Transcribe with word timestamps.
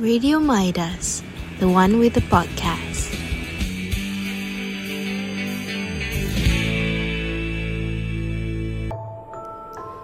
Radio 0.00 0.40
Midas, 0.40 1.20
the 1.60 1.68
one 1.68 2.00
with 2.00 2.16
the 2.16 2.24
podcast. 2.32 3.12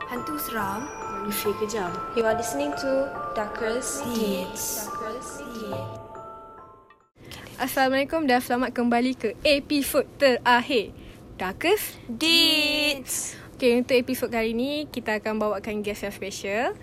Hantu 0.05 0.37
seram. 0.37 0.85
Manusia 1.25 1.49
kejam. 1.57 1.89
You 2.13 2.29
are 2.29 2.37
listening 2.37 2.77
to 2.77 3.09
Darkest 3.33 4.05
Deeds. 4.13 4.93
Assalamualaikum 7.57 8.29
dan 8.29 8.45
selamat 8.45 8.77
kembali 8.77 9.17
ke 9.17 9.33
episod 9.49 10.05
terakhir 10.21 10.93
Darkest 11.41 11.97
Deeds. 12.05 13.33
Okay, 13.57 13.81
untuk 13.81 13.97
episod 13.97 14.29
kali 14.29 14.53
ni 14.53 14.85
kita 14.93 15.25
akan 15.25 15.41
bawakan 15.41 15.81
guest 15.81 16.05
yang 16.05 16.13
special. 16.13 16.77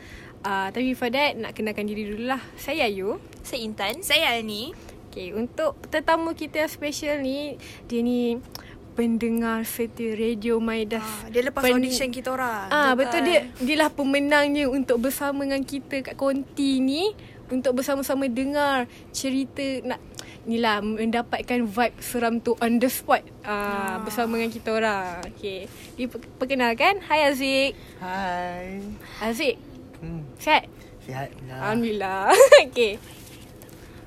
Uh, 0.44 0.68
tapi 0.76 0.92
before 0.92 1.12
that, 1.12 1.40
nak 1.40 1.56
kenalkan 1.56 1.88
diri 1.88 2.04
dulu 2.04 2.28
lah. 2.28 2.44
Saya 2.60 2.86
Ayu. 2.86 3.18
Saya 3.44 3.64
Intan. 3.64 4.04
Saya 4.04 4.36
Alni. 4.36 4.76
Okay, 5.08 5.32
untuk 5.32 5.78
tetamu 5.88 6.34
kita 6.34 6.66
yang 6.66 6.72
special 6.74 7.22
ni, 7.22 7.56
dia 7.88 8.02
ni 8.04 8.42
pendengar 8.94 9.66
setia 9.66 10.14
Radio 10.14 10.62
Maidas. 10.62 11.02
Ah, 11.02 11.30
dia 11.30 11.42
lepas 11.42 11.66
Pen- 11.66 11.82
audition 11.82 12.10
kita 12.14 12.30
orang. 12.34 12.70
Ah 12.70 12.94
betul 12.94 13.26
dia 13.26 13.50
dia 13.58 13.76
lah 13.78 13.90
pemenangnya 13.90 14.70
untuk 14.70 15.02
bersama 15.02 15.46
dengan 15.46 15.66
kita 15.66 16.06
kat 16.06 16.16
konti 16.16 16.78
ni 16.78 17.10
untuk 17.50 17.82
bersama-sama 17.82 18.30
dengar 18.30 18.86
cerita 19.14 19.62
nak 19.86 20.00
ni 20.46 20.60
lah 20.60 20.84
mendapatkan 20.84 21.64
vibe 21.64 21.98
seram 22.04 22.38
tu 22.42 22.54
on 22.62 22.78
the 22.78 22.90
spot 22.90 23.26
ah, 23.46 23.98
bersama 24.06 24.38
dengan 24.38 24.54
kita 24.54 24.70
orang. 24.74 25.26
Okey. 25.34 25.66
Diperkenalkan, 25.98 27.02
hai 27.10 27.34
Aziz. 27.34 27.74
Hai. 27.98 28.78
Aziz, 29.26 29.58
Hmm, 30.04 30.28
sihat? 30.36 30.68
sihat 31.04 31.32
lah. 31.48 31.72
Alhamdulillah. 31.72 32.28
Okey. 32.68 33.00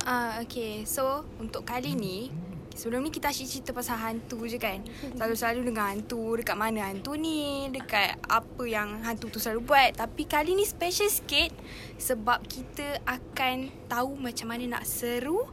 Ah, 0.05 0.45
okay. 0.45 0.85
So, 0.85 1.25
untuk 1.41 1.65
kali 1.65 1.97
ni, 1.97 2.29
sebelum 2.77 3.01
ni 3.05 3.11
kita 3.11 3.33
asyik 3.33 3.49
cerita 3.49 3.71
pasal 3.73 3.97
hantu 3.97 4.45
je 4.45 4.61
kan. 4.61 4.85
Selalu-selalu 5.17 5.73
dengan 5.73 5.93
hantu, 5.93 6.37
dekat 6.37 6.57
mana 6.57 6.93
hantu 6.93 7.17
ni, 7.17 7.73
dekat 7.73 8.21
apa 8.29 8.65
yang 8.69 9.01
hantu 9.03 9.33
tu 9.33 9.41
selalu 9.41 9.65
buat. 9.65 9.91
Tapi 9.97 10.29
kali 10.29 10.53
ni 10.53 10.69
special 10.69 11.09
sikit 11.09 11.51
sebab 11.97 12.45
kita 12.45 13.01
akan 13.09 13.73
tahu 13.89 14.15
macam 14.21 14.53
mana 14.53 14.79
nak 14.79 14.85
seru 14.85 15.49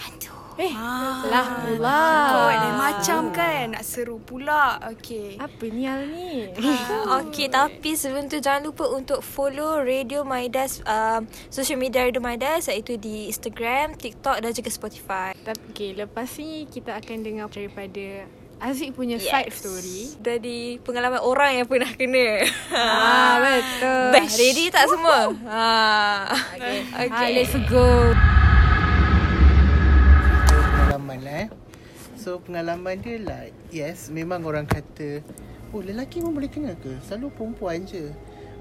hantu. 0.00 0.41
Eh, 0.54 0.72
Ah, 0.72 1.24
lah 1.24 1.46
pula. 1.60 2.00
Lain 2.46 2.72
macam 2.74 3.20
kan 3.30 3.72
nak 3.72 3.82
seru 3.82 4.18
pula. 4.18 4.76
Okay. 4.92 5.36
Apa 5.36 5.64
ni 5.66 5.82
hal 5.82 6.04
ni? 6.06 6.52
Okey, 7.18 7.48
tapi 7.48 7.92
sebelum 7.92 8.26
tu 8.26 8.36
jangan 8.36 8.60
lupa 8.62 8.84
untuk 8.86 9.20
follow 9.20 9.80
Radio 9.80 10.22
Maidas 10.22 10.84
um, 10.84 11.24
social 11.48 11.76
media 11.76 12.02
Radio 12.02 12.20
Maidas 12.20 12.66
iaitu 12.66 12.96
di 12.96 13.26
Instagram, 13.26 13.94
TikTok 13.94 14.38
dan 14.38 14.50
juga 14.50 14.68
Spotify. 14.68 15.32
Tapi 15.34 15.62
okay, 15.66 15.90
lepas 15.94 16.28
ni 16.36 16.66
kita 16.66 16.94
akan 16.94 17.16
dengar 17.18 17.48
daripada 17.48 18.28
Aziz 18.58 18.92
punya 18.92 19.18
Yes. 19.18 19.26
side 19.26 19.50
story. 19.52 20.00
Dari 20.16 20.58
pengalaman 20.78 21.18
orang 21.18 21.56
yang 21.56 21.66
pernah 21.66 21.90
kena. 21.90 22.46
Ah, 22.70 23.34
betul. 23.40 24.06
Dah 24.12 24.26
ready 24.30 24.64
tak 24.68 24.86
semua? 24.86 25.18
Ha. 25.48 25.66
Okay. 26.54 26.78
Okay. 27.02 27.10
Ah, 27.10 27.28
let's 27.32 27.56
go. 27.66 27.88
Eh. 31.32 31.48
So 32.16 32.38
pengalaman 32.38 33.00
dia 33.00 33.16
like 33.18 33.56
Yes 33.72 34.12
memang 34.12 34.44
orang 34.44 34.68
kata 34.68 35.24
Oh 35.72 35.80
lelaki 35.80 36.20
pun 36.20 36.36
boleh 36.36 36.52
kena 36.52 36.76
ke? 36.76 37.00
Selalu 37.08 37.32
perempuan 37.32 37.88
je. 37.88 38.12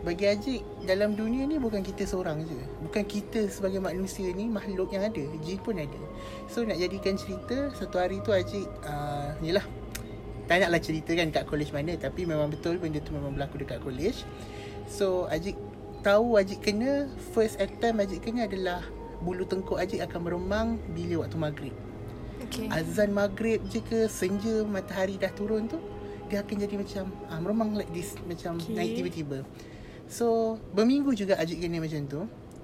Bagi 0.01 0.25
Ajik 0.31 0.61
Dalam 0.87 1.13
dunia 1.13 1.43
ni 1.43 1.59
bukan 1.59 1.83
kita 1.83 2.07
seorang 2.07 2.47
je. 2.47 2.59
Bukan 2.87 3.03
kita 3.03 3.51
sebagai 3.51 3.83
manusia 3.83 4.31
ni 4.31 4.47
Makhluk 4.47 4.95
yang 4.95 5.03
ada. 5.03 5.23
Jin 5.43 5.59
pun 5.59 5.75
ada. 5.75 6.01
So 6.47 6.63
nak 6.63 6.79
jadikan 6.79 7.19
cerita 7.19 7.69
Satu 7.75 7.99
hari 7.99 8.23
tu 8.23 8.31
Ajik 8.31 8.63
uh, 8.87 9.35
Yelah 9.43 9.67
Tak 10.47 10.63
naklah 10.63 10.81
cerita 10.81 11.11
kan 11.11 11.27
Kat 11.35 11.43
college 11.43 11.75
mana 11.75 11.99
Tapi 11.99 12.23
memang 12.23 12.47
betul 12.47 12.79
Benda 12.79 13.03
tu 13.03 13.11
memang 13.11 13.35
berlaku 13.35 13.59
dekat 13.59 13.83
college. 13.83 14.23
So 14.87 15.27
Ajik 15.27 15.59
Tahu 16.01 16.39
Ajik 16.39 16.63
kena 16.63 17.11
First 17.35 17.59
attempt 17.59 18.07
Ajik 18.07 18.23
kena 18.23 18.47
adalah 18.47 18.81
Bulu 19.19 19.43
tengkuk 19.43 19.77
Ajik 19.77 19.99
akan 19.99 20.19
meremang 20.31 20.67
Bila 20.95 21.27
waktu 21.27 21.37
maghrib 21.37 21.90
Okay. 22.41 22.67
azan 22.69 23.11
maghrib 23.11 23.61
je 23.67 23.79
ke 23.79 24.05
senja 24.05 24.63
matahari 24.63 25.15
dah 25.15 25.29
turun 25.29 25.65
tu 25.65 25.77
dia 26.27 26.41
akan 26.41 26.55
jadi 26.57 26.75
macam 26.79 27.03
ah, 27.27 27.39
meremang 27.39 27.69
like 27.75 27.91
this 27.91 28.15
macam 28.23 28.55
Okay. 28.57 28.73
naik 28.73 28.91
tiba-tiba 28.97 29.39
so 30.07 30.55
berminggu 30.71 31.11
juga 31.13 31.35
Ajik 31.37 31.59
kena 31.59 31.77
macam 31.77 32.01
tu 32.05 32.21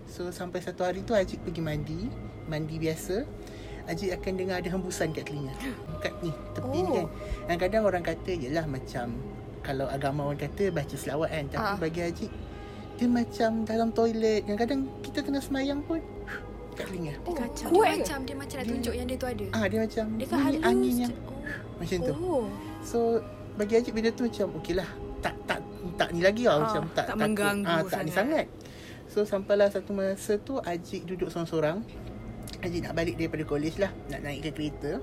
so 0.07 0.31
sampai 0.31 0.59
satu 0.59 0.81
hari 0.81 1.03
tu 1.03 1.11
Ajik 1.11 1.43
pergi 1.43 1.61
mandi 1.61 1.99
mandi 2.45 2.75
biasa 2.75 3.27
Ajik 3.87 4.11
akan 4.19 4.33
dengar 4.35 4.55
ada 4.59 4.69
hembusan 4.69 5.11
kat 5.11 5.27
telinga 5.27 5.55
kat 5.99 6.11
ni 6.19 6.31
tepi 6.51 6.67
oh. 6.67 6.83
ni 6.83 6.89
Oh. 6.89 6.93
kan 6.95 7.05
dan 7.47 7.55
kadang 7.57 7.83
orang 7.83 8.03
kata 8.03 8.31
yelah 8.33 8.65
macam 8.67 9.15
kalau 9.61 9.87
agama 9.87 10.23
orang 10.23 10.39
kata 10.41 10.71
baca 10.71 10.95
selawat 10.95 11.29
kan 11.29 11.45
tapi 11.51 11.67
Ah. 11.67 11.77
bagi 11.77 12.01
Ajik 12.03 12.31
dia 12.97 13.05
macam 13.05 13.61
dalam 13.63 13.93
toilet 13.93 14.41
kadang-kadang 14.43 14.81
kita 15.03 15.21
tengah 15.21 15.43
semayang 15.43 15.83
pun 15.83 16.01
kat 16.77 16.85
telinga 16.87 17.13
Oh, 17.23 17.33
Kacau. 17.33 17.67
dia 17.67 17.73
Kuat 17.73 17.87
ke? 17.87 17.97
macam 17.99 18.17
dia 18.21 18.35
macam 18.35 18.55
nak 18.55 18.67
tunjuk 18.67 18.93
yang 18.93 19.05
dia 19.05 19.17
tu 19.17 19.27
ada. 19.27 19.45
ah 19.51 19.65
dia 19.65 19.79
macam 19.81 20.05
Dia 20.15 20.25
kan 20.25 20.39
halus 20.39 20.61
angin 20.63 20.93
yang 20.99 21.13
macam 21.75 21.97
tu 21.99 22.13
Oh. 22.15 22.45
So 22.81 22.97
bagi 23.53 23.73
Ajik 23.75 23.91
benda 23.91 24.09
tu 24.09 24.23
macam 24.23 24.47
okey 24.57 24.73
lah 24.73 24.89
tak 25.17 25.33
tak 25.43 25.59
tak 25.95 26.09
ni 26.11 26.21
lagi 26.21 26.45
lah 26.45 26.53
Ah, 26.53 26.61
macam 26.63 26.81
tak 26.93 27.05
tak 27.07 27.15
mengganggu 27.17 27.65
ah, 27.67 27.81
tak 27.83 28.01
ni 28.01 28.11
sangat. 28.13 28.45
So 29.07 29.23
sampailah 29.23 29.67
satu 29.67 29.91
masa 29.91 30.37
tu 30.37 30.61
Ajik 30.61 31.03
duduk 31.03 31.27
seorang-seorang. 31.27 31.81
Ajik 32.59 32.79
nak 32.81 32.93
balik 32.93 33.17
daripada 33.17 33.43
college 33.43 33.77
lah, 33.77 33.89
nak 34.07 34.21
naikkan 34.21 34.53
kereta. 34.53 35.01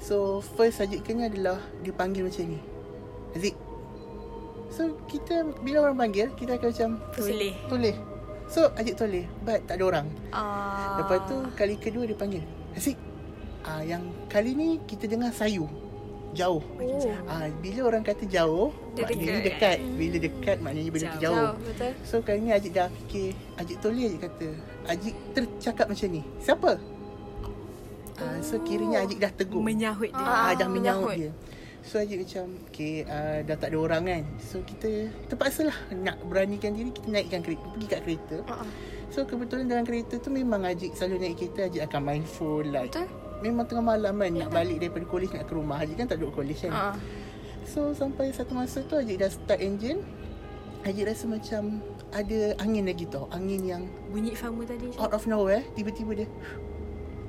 So 0.00 0.16
first 0.40 0.80
Ajik 0.80 1.02
kena 1.02 1.28
adalah 1.28 1.60
dia 1.80 1.92
panggil 1.92 2.24
macam 2.24 2.44
ni. 2.46 2.58
Azik. 3.32 3.52
So 4.70 4.96
kita 5.04 5.34
bila 5.60 5.84
orang 5.84 5.98
panggil 5.98 6.32
kita 6.32 6.56
akan 6.56 6.68
macam 6.68 6.90
Toleh. 7.12 7.54
Toleh. 7.68 7.96
So 8.46 8.70
Ajik 8.74 8.94
toleh 8.94 9.24
but 9.40 9.64
tak 9.64 9.76
ada 9.76 9.84
orang. 9.84 10.06
Ah. 10.30 10.98
Lepas 10.98 11.24
tu 11.24 11.36
kali 11.54 11.74
kedua 11.74 12.04
dia 12.04 12.14
panggil 12.14 12.44
Azik 12.72 12.98
ah, 13.62 13.80
Yang 13.80 14.02
kali 14.26 14.50
ni 14.52 14.68
kita 14.82 15.04
dengar 15.04 15.30
sayu 15.30 15.66
Jauh 16.32 16.58
Oh. 16.60 17.14
ah, 17.24 17.46
Bila 17.54 17.86
orang 17.86 18.02
kata 18.02 18.24
jauh 18.24 18.74
Dia 18.92 19.06
Maknanya 19.06 19.38
dekat. 19.38 19.46
dekat 19.46 19.78
Bila 19.94 20.16
dekat 20.18 20.56
maknanya 20.58 20.90
benda 20.90 21.06
tu 21.08 21.18
jauh 21.20 21.38
Jauh, 21.40 21.54
betul. 21.62 21.92
So 22.02 22.14
kali 22.20 22.38
ni 22.40 22.50
Ajik 22.50 22.72
dah 22.72 22.90
fikir 22.90 23.32
Ajik 23.54 23.76
toleh 23.78 24.04
Ajik 24.08 24.20
kata 24.20 24.48
Ajik 24.84 25.14
tercakap 25.30 25.86
macam 25.86 26.08
ni 26.10 26.22
Siapa? 26.38 26.72
Ah, 28.14 28.38
so 28.40 28.58
kiranya 28.60 29.02
Ajik 29.02 29.18
dah 29.18 29.30
tegur 29.30 29.58
Menyahut 29.58 30.08
dia. 30.08 30.20
ah, 30.20 30.50
Dah 30.52 30.66
menyahut. 30.66 31.10
menyahut 31.10 31.14
dia 31.16 31.32
So 31.84 32.00
Ajik 32.00 32.24
macam 32.24 32.44
Okay 32.68 33.04
uh, 33.04 33.44
Dah 33.44 33.56
tak 33.56 33.68
ada 33.68 33.76
orang 33.76 34.02
kan 34.02 34.22
So 34.40 34.64
kita 34.64 35.12
Terpaksa 35.28 35.68
lah 35.68 35.76
Nak 35.92 36.16
beranikan 36.24 36.72
diri 36.72 36.88
Kita 36.88 37.12
naikkan 37.12 37.44
kereta 37.44 37.60
Pergi 37.70 37.86
kat 37.86 38.00
kereta 38.02 38.36
Uh-uh. 38.42 38.68
So 39.12 39.22
kebetulan 39.22 39.68
dalam 39.68 39.84
kereta 39.84 40.16
tu 40.16 40.32
Memang 40.32 40.64
Ajik 40.64 40.96
selalu 40.96 41.20
naik 41.20 41.36
kereta 41.36 41.68
Ajik 41.68 41.84
akan 41.84 42.00
main 42.02 42.24
phone 42.24 42.72
like 42.72 42.88
Betul? 42.88 43.08
Memang 43.40 43.68
tengah 43.68 43.84
malam 43.86 44.16
kan 44.16 44.32
Nak 44.32 44.48
balik 44.48 44.80
daripada 44.80 45.04
college 45.04 45.32
Nak 45.32 45.44
ke 45.44 45.52
rumah 45.52 45.76
Ajik 45.76 45.96
kan 45.96 46.08
tak 46.08 46.16
duduk 46.16 46.32
college 46.34 46.64
kan 46.64 46.72
Ah. 46.72 46.96
So 47.68 47.92
sampai 47.92 48.32
satu 48.32 48.56
masa 48.56 48.80
tu 48.80 48.96
Ajik 48.96 49.20
dah 49.20 49.28
start 49.28 49.60
engine 49.60 50.00
Ajik 50.82 51.04
rasa 51.04 51.28
macam 51.28 51.84
Ada 52.10 52.56
angin 52.58 52.88
lagi 52.88 53.04
tau 53.04 53.28
Angin 53.28 53.60
yang 53.60 53.82
Bunyi 54.08 54.32
sama 54.32 54.64
tadi. 54.64 54.88
Out 54.96 55.12
of 55.12 55.28
nowhere 55.28 55.60
Tiba-tiba 55.76 56.24
dia 56.24 56.28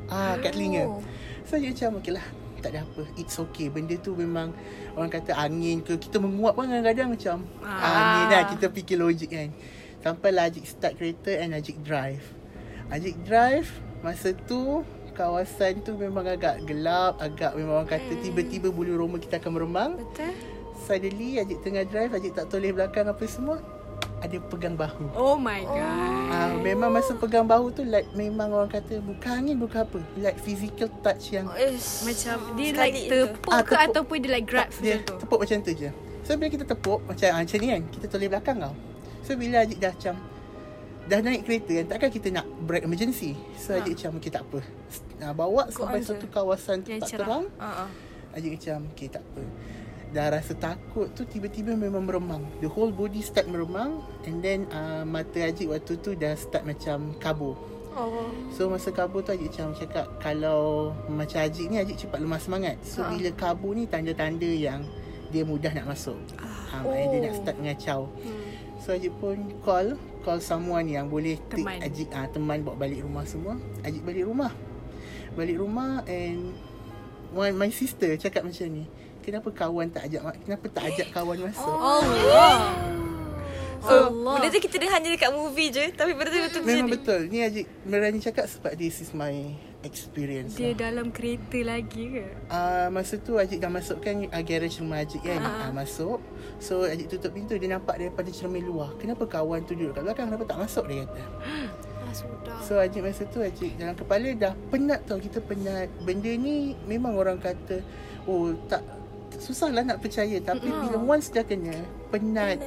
Ah, 0.08 0.40
kat 0.40 0.56
telinga 0.56 0.88
Oh. 0.88 1.04
So 1.44 1.60
Ajik 1.60 1.76
macam 1.76 2.00
Okay 2.00 2.16
lah 2.16 2.24
tak 2.66 2.74
ada 2.74 2.82
apa. 2.82 3.06
It's 3.14 3.38
okay. 3.38 3.70
Benda 3.70 3.94
tu 4.02 4.18
memang 4.18 4.50
Orang 4.98 5.14
kata 5.14 5.38
angin 5.38 5.86
ke 5.86 6.02
Kita 6.02 6.18
menguap 6.18 6.58
pun 6.58 6.66
kadang-kadang 6.66 7.14
macam 7.14 7.46
Ah. 7.62 7.86
Angin 7.86 8.26
lah 8.34 8.44
Kita 8.50 8.66
fikir 8.74 8.98
logik 8.98 9.30
kan. 9.30 9.54
Sampailah 10.02 10.50
Ajik 10.50 10.66
start 10.66 10.98
kereta 10.98 11.30
And 11.38 11.54
Ajik 11.54 11.78
drive. 11.86 12.26
Ajik 12.90 13.22
drive 13.22 13.70
Masa 14.02 14.34
tu 14.34 14.82
Kawasan 15.14 15.86
tu 15.86 15.94
memang 15.94 16.26
agak 16.26 16.66
gelap 16.66 17.22
Agak 17.22 17.54
memang 17.54 17.86
orang 17.86 17.92
kata 17.94 18.18
Tiba-tiba 18.20 18.74
bulu 18.74 18.98
roma 18.98 19.22
kita 19.22 19.38
akan 19.38 19.62
meremang. 19.62 19.92
Betul? 20.02 20.34
Suddenly 20.90 21.38
Ajik 21.38 21.62
tengah 21.62 21.86
drive 21.86 22.12
Ajik 22.12 22.34
tak 22.34 22.50
toleh 22.50 22.74
belakang 22.74 23.06
apa 23.06 23.24
semua 23.30 23.62
Ada 24.26 24.38
pegang 24.44 24.74
bahu 24.74 25.06
Oh 25.14 25.38
my 25.38 25.62
god. 25.62 26.26
Ah, 26.28 26.50
memang 26.58 26.90
masa 26.90 27.14
pegang 27.14 27.46
bahu 27.46 27.70
tu 27.70 27.84
like 27.84 28.10
memang 28.12 28.50
orang 28.50 28.68
kata 28.68 28.98
bukan 29.00 29.32
angin 29.40 29.56
bukan 29.56 29.86
apa 29.86 30.02
like 30.18 30.38
physical 30.38 30.90
touch 31.00 31.30
yang 31.32 31.46
Ish. 31.52 32.02
Macam 32.04 32.36
dia 32.58 32.68
Sekali 32.72 32.90
like 33.06 33.10
tepuk 33.30 33.52
Ah, 33.52 33.62
ke 33.62 33.70
tepuk. 33.72 33.86
ataupun 33.86 34.16
dia 34.18 34.32
like 34.32 34.46
grab 34.46 34.68
dia 34.76 34.98
macam 34.98 35.06
tu. 35.06 35.16
tepuk 35.22 35.40
macam 35.40 35.58
tu 35.62 35.72
je. 35.72 35.90
So 36.22 36.34
bila 36.34 36.50
kita 36.50 36.66
tepuk 36.66 37.00
macam 37.06 37.28
ah, 37.30 37.40
macam 37.40 37.58
ni 37.60 37.68
kan, 37.70 37.82
kita 37.88 38.06
toleh 38.08 38.28
belakang 38.28 38.58
tau. 38.58 38.74
So 39.22 39.34
bila 39.36 39.62
Ajik 39.62 39.78
dah 39.78 39.92
macam 39.92 40.16
dah 41.06 41.20
naik 41.22 41.42
kereta 41.44 41.72
kan, 41.72 41.86
takkan 41.88 42.10
kita 42.10 42.28
nak 42.32 42.46
brake 42.60 42.82
emergency. 42.82 43.38
So 43.56 43.72
Ha. 43.72 43.80
Ajik 43.80 43.94
macam 43.96 44.12
okay 44.18 44.32
tak 44.32 44.42
apa. 44.44 44.60
Nah, 45.16 45.32
bawa 45.32 45.70
sampai 45.70 46.02
je. 46.02 46.10
satu 46.10 46.26
kawasan 46.28 46.82
Yang 46.82 47.00
tak 47.00 47.10
cerah. 47.14 47.20
terang. 47.22 47.44
Ah. 47.56 47.86
ah. 47.86 47.90
Ajik 48.34 48.58
macam 48.58 48.78
okay 48.90 49.08
tak 49.08 49.22
apa. 49.24 49.42
Dah 50.16 50.32
rasa 50.32 50.56
takut 50.56 51.12
tu 51.12 51.28
tiba-tiba 51.28 51.76
memang 51.76 52.08
meremang. 52.08 52.40
The 52.64 52.72
whole 52.72 52.88
body 52.90 53.20
start 53.20 53.46
meremang 53.46 54.00
and 54.24 54.40
then 54.40 54.64
uh, 54.72 55.04
mata 55.04 55.44
Ajik 55.44 55.68
waktu 55.68 56.00
tu 56.00 56.16
dah 56.16 56.32
start 56.34 56.64
macam 56.64 57.12
kabur. 57.20 57.60
Oh. 57.92 58.28
So 58.52 58.68
masa 58.68 58.92
kabur 58.92 59.24
tu 59.24 59.32
Ajik 59.32 59.52
macam 59.52 59.72
cakap 59.72 60.20
Kalau 60.20 60.92
macam 61.08 61.40
Ajik 61.40 61.72
ni 61.72 61.80
Ajik 61.80 61.96
cepat 61.96 62.20
lemah 62.20 62.44
semangat 62.44 62.76
So 62.84 63.00
Ha. 63.00 63.08
bila 63.08 63.32
kabur 63.32 63.72
ni 63.72 63.88
tanda-tanda 63.88 64.52
yang 64.52 64.84
Dia 65.32 65.48
mudah 65.48 65.72
nak 65.72 65.96
masuk 65.96 66.20
ha, 66.36 66.84
Maknanya 66.84 67.08
dia 67.08 67.20
nak 67.24 67.32
Oh. 67.32 67.40
start 67.40 67.56
mengacau 67.56 68.02
Hmm. 68.20 68.52
So 68.84 68.92
Ajik 68.92 69.16
pun 69.16 69.48
call 69.64 69.96
Call 70.28 70.44
someone 70.44 70.92
yang 70.92 71.08
boleh 71.08 71.40
take 71.48 71.64
Teman. 71.64 71.80
Ajik 71.80 72.12
ah, 72.12 72.28
Teman 72.28 72.68
bawa 72.68 72.76
balik 72.76 73.00
rumah 73.00 73.24
semua 73.24 73.56
Ajik 73.80 74.04
balik 74.04 74.28
rumah 74.28 74.52
Balik 75.32 75.56
rumah 75.56 76.04
and 76.04 76.52
one, 77.32 77.56
My 77.56 77.72
sister 77.72 78.12
cakap 78.20 78.44
macam 78.44 78.76
ni 78.76 78.92
Kenapa 79.26 79.50
kawan 79.50 79.90
tak 79.90 80.06
ajak 80.06 80.22
Kenapa 80.40 80.66
tak 80.70 80.84
ajak 80.88 81.08
kawan 81.10 81.38
masuk 81.44 81.66
Oh. 81.66 82.00
Allah. 82.00 82.58
So, 83.82 84.10
Allah. 84.10 84.34
benda 84.36 84.50
tu 84.50 84.58
kita 84.60 84.78
dengar 84.78 84.98
hanya 84.98 85.10
dekat 85.12 85.30
movie 85.32 85.70
je 85.70 85.86
Tapi 85.92 86.14
benda 86.14 86.30
tu 86.30 86.42
betul 86.44 86.62
Memang 86.64 86.74
jadi 86.80 86.92
betul 86.92 87.20
Ni 87.28 87.38
Ajik 87.40 87.66
berani 87.84 88.18
cakap 88.20 88.46
Sebab 88.48 88.74
this 88.74 88.98
is 89.00 89.10
my 89.12 89.34
experience 89.82 90.54
Dia 90.54 90.74
lah. 90.74 90.90
dalam 90.90 91.10
kereta 91.10 91.62
lagi 91.62 92.04
ke? 92.12 92.26
Uh, 92.48 92.90
masa 92.90 93.18
tu 93.18 93.38
Ajik 93.38 93.58
dah 93.58 93.70
masukkan 93.70 94.26
uh, 94.28 94.42
garage 94.42 94.78
rumah 94.78 95.02
Ajik 95.02 95.22
kan 95.22 95.38
Ah. 95.38 95.46
uh. 95.46 95.62
Uh, 95.64 95.74
Masuk 95.76 96.18
So 96.58 96.82
Ajik 96.82 97.08
tutup 97.08 97.30
pintu 97.32 97.54
Dia 97.56 97.70
nampak 97.72 97.98
daripada 97.98 98.26
cermin 98.28 98.62
luar 98.64 98.90
Kenapa 98.96 99.26
kawan 99.28 99.62
tu 99.64 99.74
duduk 99.74 99.94
kat 99.94 100.02
belakang 100.04 100.26
Kenapa 100.28 100.46
tak 100.48 100.60
masuk 100.60 100.86
dia 100.86 101.06
kata 101.06 101.22
Ah, 102.00 102.12
sudah. 102.12 102.58
So 102.62 102.78
Ajik 102.78 103.02
masa 103.02 103.22
tu 103.26 103.38
Ajik 103.40 103.70
dalam 103.76 103.94
kepala 103.94 104.34
dah 104.34 104.54
penat 104.68 105.06
tau 105.06 105.18
Kita 105.18 105.38
penat 105.40 105.94
Benda 106.02 106.32
ni 106.32 106.74
memang 106.86 107.14
orang 107.14 107.38
kata 107.38 107.86
Oh 108.26 108.50
tak 108.66 108.82
Susah 109.40 109.70
lah 109.72 109.84
nak 109.84 110.00
percaya. 110.02 110.38
Tapi 110.40 110.68
Mm-mm. 110.68 110.82
bila 110.90 110.98
once 111.18 111.32
dah 111.32 111.44
kena 111.44 111.76
Penat 112.10 112.60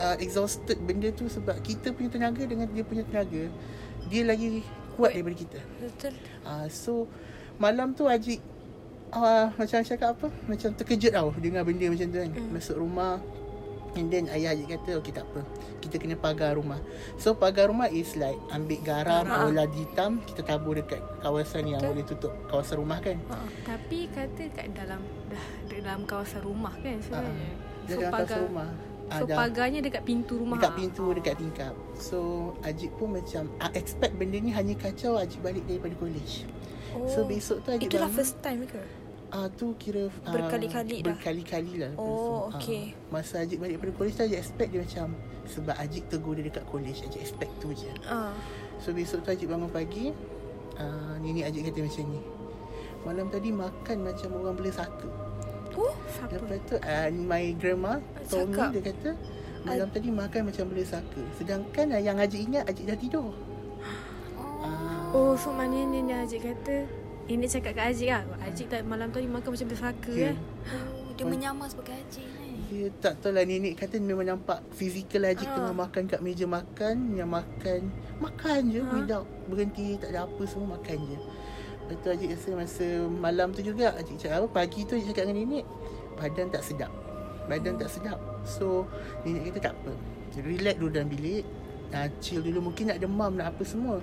uh, 0.00 0.16
Exhausted 0.18 0.78
benda 0.82 1.10
tu 1.14 1.26
Sebab 1.30 1.58
kita 1.62 1.94
punya 1.94 2.10
tenaga 2.10 2.42
Dengan 2.42 2.66
dia 2.70 2.82
punya 2.82 3.02
tenaga 3.06 3.50
Dia 4.08 4.22
lagi 4.26 4.64
kuat 4.94 5.10
daripada 5.10 5.36
kita. 5.36 5.58
Betul. 5.82 6.14
Uh, 6.46 6.66
so 6.70 6.92
malam 7.58 7.94
tu 7.94 8.06
Ajik 8.06 8.38
uh, 9.14 9.50
macam 9.54 9.78
cakap 9.82 10.14
apa? 10.18 10.28
Macam 10.46 10.70
terkejut 10.74 11.12
tau 11.14 11.30
dengar 11.38 11.62
benda 11.66 11.86
macam 11.90 12.06
tu 12.10 12.18
kan. 12.18 12.30
Mm. 12.30 12.50
masuk 12.50 12.76
rumah 12.78 13.18
and 13.94 14.06
then 14.08 14.26
ayah 14.28 14.50
Ajik 14.50 14.68
kata 14.70 14.98
okey 14.98 15.10
tak 15.10 15.24
apa 15.24 15.40
kita 15.78 15.96
kena 15.96 16.14
pagar 16.14 16.54
rumah 16.54 16.78
so 17.14 17.32
pagar 17.32 17.66
rumah 17.66 17.86
is 17.86 18.14
like 18.14 18.36
ambil 18.48 18.78
garam 18.80 19.24
Ha. 19.24 19.44
bola 19.44 19.64
hitam 19.68 20.18
kita 20.24 20.42
tabur 20.42 20.74
dekat 20.74 20.98
kawasan 21.18 21.66
yang 21.66 21.80
boleh 21.80 22.02
tutup 22.02 22.34
kawasan 22.46 22.78
rumah 22.78 22.98
kan 22.98 23.16
Tapi 23.62 24.06
kata 24.08 24.42
kat 24.50 24.66
dalam 24.72 24.98
dah 25.26 25.44
dalam 25.68 26.02
kawasan 26.04 26.40
rumah 26.40 26.74
kan 26.76 26.98
sebenarnya. 26.98 27.50
dia 27.84 27.94
dalam 27.96 28.10
kawasan 28.12 28.42
rumah 28.44 28.70
Ah, 29.04 29.20
So 29.20 29.28
dah- 29.28 29.36
pagarnya 29.36 29.80
dekat 29.80 30.00
pintu 30.02 30.40
rumah. 30.40 30.56
Dekat 30.56 30.72
pintu 30.74 31.12
Dekat 31.12 31.36
tingkap 31.36 31.76
So 31.94 32.18
Ajik 32.60 32.88
pun 32.96 33.12
macam 33.12 33.52
I 33.60 33.68
expect 33.74 34.16
benda 34.16 34.40
ni 34.40 34.48
Hanya 34.48 34.72
kacau 34.74 35.20
Ajik 35.20 35.44
balik 35.44 35.60
daripada 35.62 35.92
college 35.94 36.48
oh. 36.90 37.04
So 37.04 37.28
besok 37.28 37.60
tu 37.60 37.76
Ajik 37.76 37.84
Itulah 37.84 38.08
bangun. 38.08 38.16
first 38.16 38.40
time 38.40 38.64
ke? 38.64 38.80
Ah 39.34 39.50
tu 39.50 39.74
kira 39.74 40.06
ah, 40.22 40.30
Berkali-kali 40.30 41.02
dah? 41.02 41.10
Berkali-kali 41.10 41.82
lah 41.82 41.90
Oh, 41.98 42.06
tu. 42.46 42.54
Ah, 42.54 42.54
okey. 42.54 42.94
Masa 43.10 43.42
Ajik 43.42 43.58
balik 43.58 43.76
daripada 43.76 43.92
college 43.98 44.14
tu 44.14 44.22
Ajik 44.22 44.38
expect 44.38 44.70
dia 44.70 44.80
macam 44.80 45.06
Sebab 45.44 45.74
Ajik 45.74 46.04
tegur 46.06 46.38
dia 46.38 46.46
dekat 46.46 46.64
college 46.64 47.02
Ajik 47.02 47.18
expect 47.18 47.50
tu 47.58 47.74
je 47.74 47.90
Ah. 48.06 48.30
So 48.78 48.94
besok 48.94 49.26
tu 49.26 49.34
Ajik 49.34 49.50
bangun 49.50 49.66
pagi 49.68 50.14
uh, 50.78 51.18
Nini 51.18 51.42
Ajik 51.42 51.66
kata 51.66 51.82
macam 51.82 52.04
ni 52.06 52.20
Malam 53.02 53.26
tadi 53.28 53.50
makan 53.50 53.96
macam 54.00 54.28
orang 54.34 54.54
bela 54.54 54.70
saka 54.70 55.08
Oh, 55.74 55.90
Siapa? 56.06 56.38
Lepas 56.38 56.58
tu 56.64 56.74
uh, 56.78 57.08
my 57.10 57.44
grandma 57.58 57.98
told 58.30 58.46
me 58.46 58.54
Cakap. 58.54 58.68
Dia 58.70 58.82
kata 58.86 59.10
Malam 59.66 59.88
tadi 59.90 60.08
makan 60.08 60.40
macam 60.46 60.64
bela 60.70 60.84
saka 60.86 61.20
Sedangkan 61.34 61.86
uh, 61.90 61.98
yang 61.98 62.22
Ajik 62.22 62.38
ingat 62.40 62.70
Ajik 62.70 62.86
dah 62.86 62.94
tidur 62.94 63.34
Ah, 64.64 65.10
Oh, 65.10 65.34
so 65.34 65.50
maknanya 65.50 66.00
ni 66.00 66.14
Ajik 66.14 66.46
kata 66.46 66.86
ini 67.26 67.46
cakap 67.46 67.72
kat 67.74 67.84
Ajik 67.90 68.08
lah 68.08 68.22
Ajik 68.40 68.66
tak 68.68 68.80
malam 68.82 69.08
tadi 69.08 69.26
makan 69.26 69.50
macam 69.50 69.68
bersaka 69.68 70.12
ya. 70.12 70.30
kan 70.30 70.36
Oh, 70.66 71.12
dia 71.14 71.24
menyamar 71.24 71.66
sebagai 71.66 71.94
Haji. 71.94 72.24
Dia 72.66 72.88
tak 72.98 73.20
tahu 73.20 73.30
lah 73.30 73.44
nenek 73.44 73.76
kata 73.76 73.96
memang 73.96 74.26
nampak 74.26 74.60
fizikal 74.72 75.24
Ajik 75.24 75.46
Ah. 75.46 75.54
tengah 75.54 75.74
makan 75.78 76.02
kat 76.04 76.20
meja 76.20 76.44
makan 76.44 76.96
Yang 77.12 77.30
makan 77.32 77.80
Makan 78.18 78.60
je 78.68 78.80
Ha. 78.80 78.92
without 78.94 79.24
berhenti 79.46 79.94
tak 79.96 80.10
ada 80.10 80.26
apa 80.26 80.42
semua 80.44 80.74
makan 80.74 80.98
je 81.06 81.18
Lepas 81.84 81.96
tu 81.96 82.08
Ajik 82.10 82.28
rasa 82.30 82.48
masa 82.54 82.86
malam 83.06 83.48
tu 83.50 83.60
juga 83.60 83.94
Ajik 83.94 84.16
cakap 84.18 84.42
apa 84.42 84.48
pagi 84.50 84.82
tu 84.82 84.92
Ajik 84.92 85.12
cakap 85.12 85.24
dengan 85.26 85.38
nenek 85.44 85.64
Badan 86.14 86.46
tak 86.48 86.62
sedap 86.62 86.90
Badan 87.44 87.74
tak 87.76 87.88
sedap 87.88 88.18
So 88.42 88.88
nenek 89.22 89.52
kata 89.52 89.60
tak 89.62 89.74
apa 89.76 89.92
Relax 90.36 90.74
dulu 90.76 90.90
dalam 90.90 91.06
bilik 91.06 91.44
uh, 91.90 92.08
Chill 92.18 92.42
dulu 92.42 92.58
mungkin 92.64 92.90
nak 92.90 92.98
demam 92.98 93.32
nak 93.32 93.54
apa 93.54 93.62
semua 93.62 94.02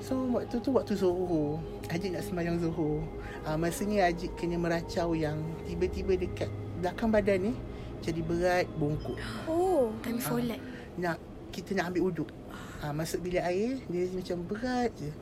So 0.00 0.16
waktu 0.32 0.56
tu 0.58 0.72
waktu 0.72 0.96
Zohor 0.96 1.60
Ajik 1.92 2.16
nak 2.16 2.24
sembahyang 2.24 2.56
Zohor 2.56 3.04
uh, 3.44 3.56
Masa 3.56 3.84
ni 3.84 4.00
Ajik 4.00 4.32
kena 4.32 4.56
meracau 4.56 5.12
yang 5.12 5.36
Tiba-tiba 5.68 6.16
dekat 6.16 6.48
belakang 6.80 7.12
badan 7.12 7.38
ni 7.40 7.52
Jadi 8.00 8.24
berat 8.24 8.64
bongkok 8.80 9.20
Oh. 9.44 9.92
Time 10.00 10.16
solat 10.16 10.56
Nak 10.96 11.20
Kita 11.52 11.76
nak 11.76 11.92
ambil 11.92 12.08
uduk 12.08 12.30
uh, 12.80 12.92
Masuk 12.96 13.20
bilik 13.20 13.44
air 13.44 13.76
Dia 13.92 14.08
macam 14.08 14.36
berat 14.48 14.90
je 14.96 15.12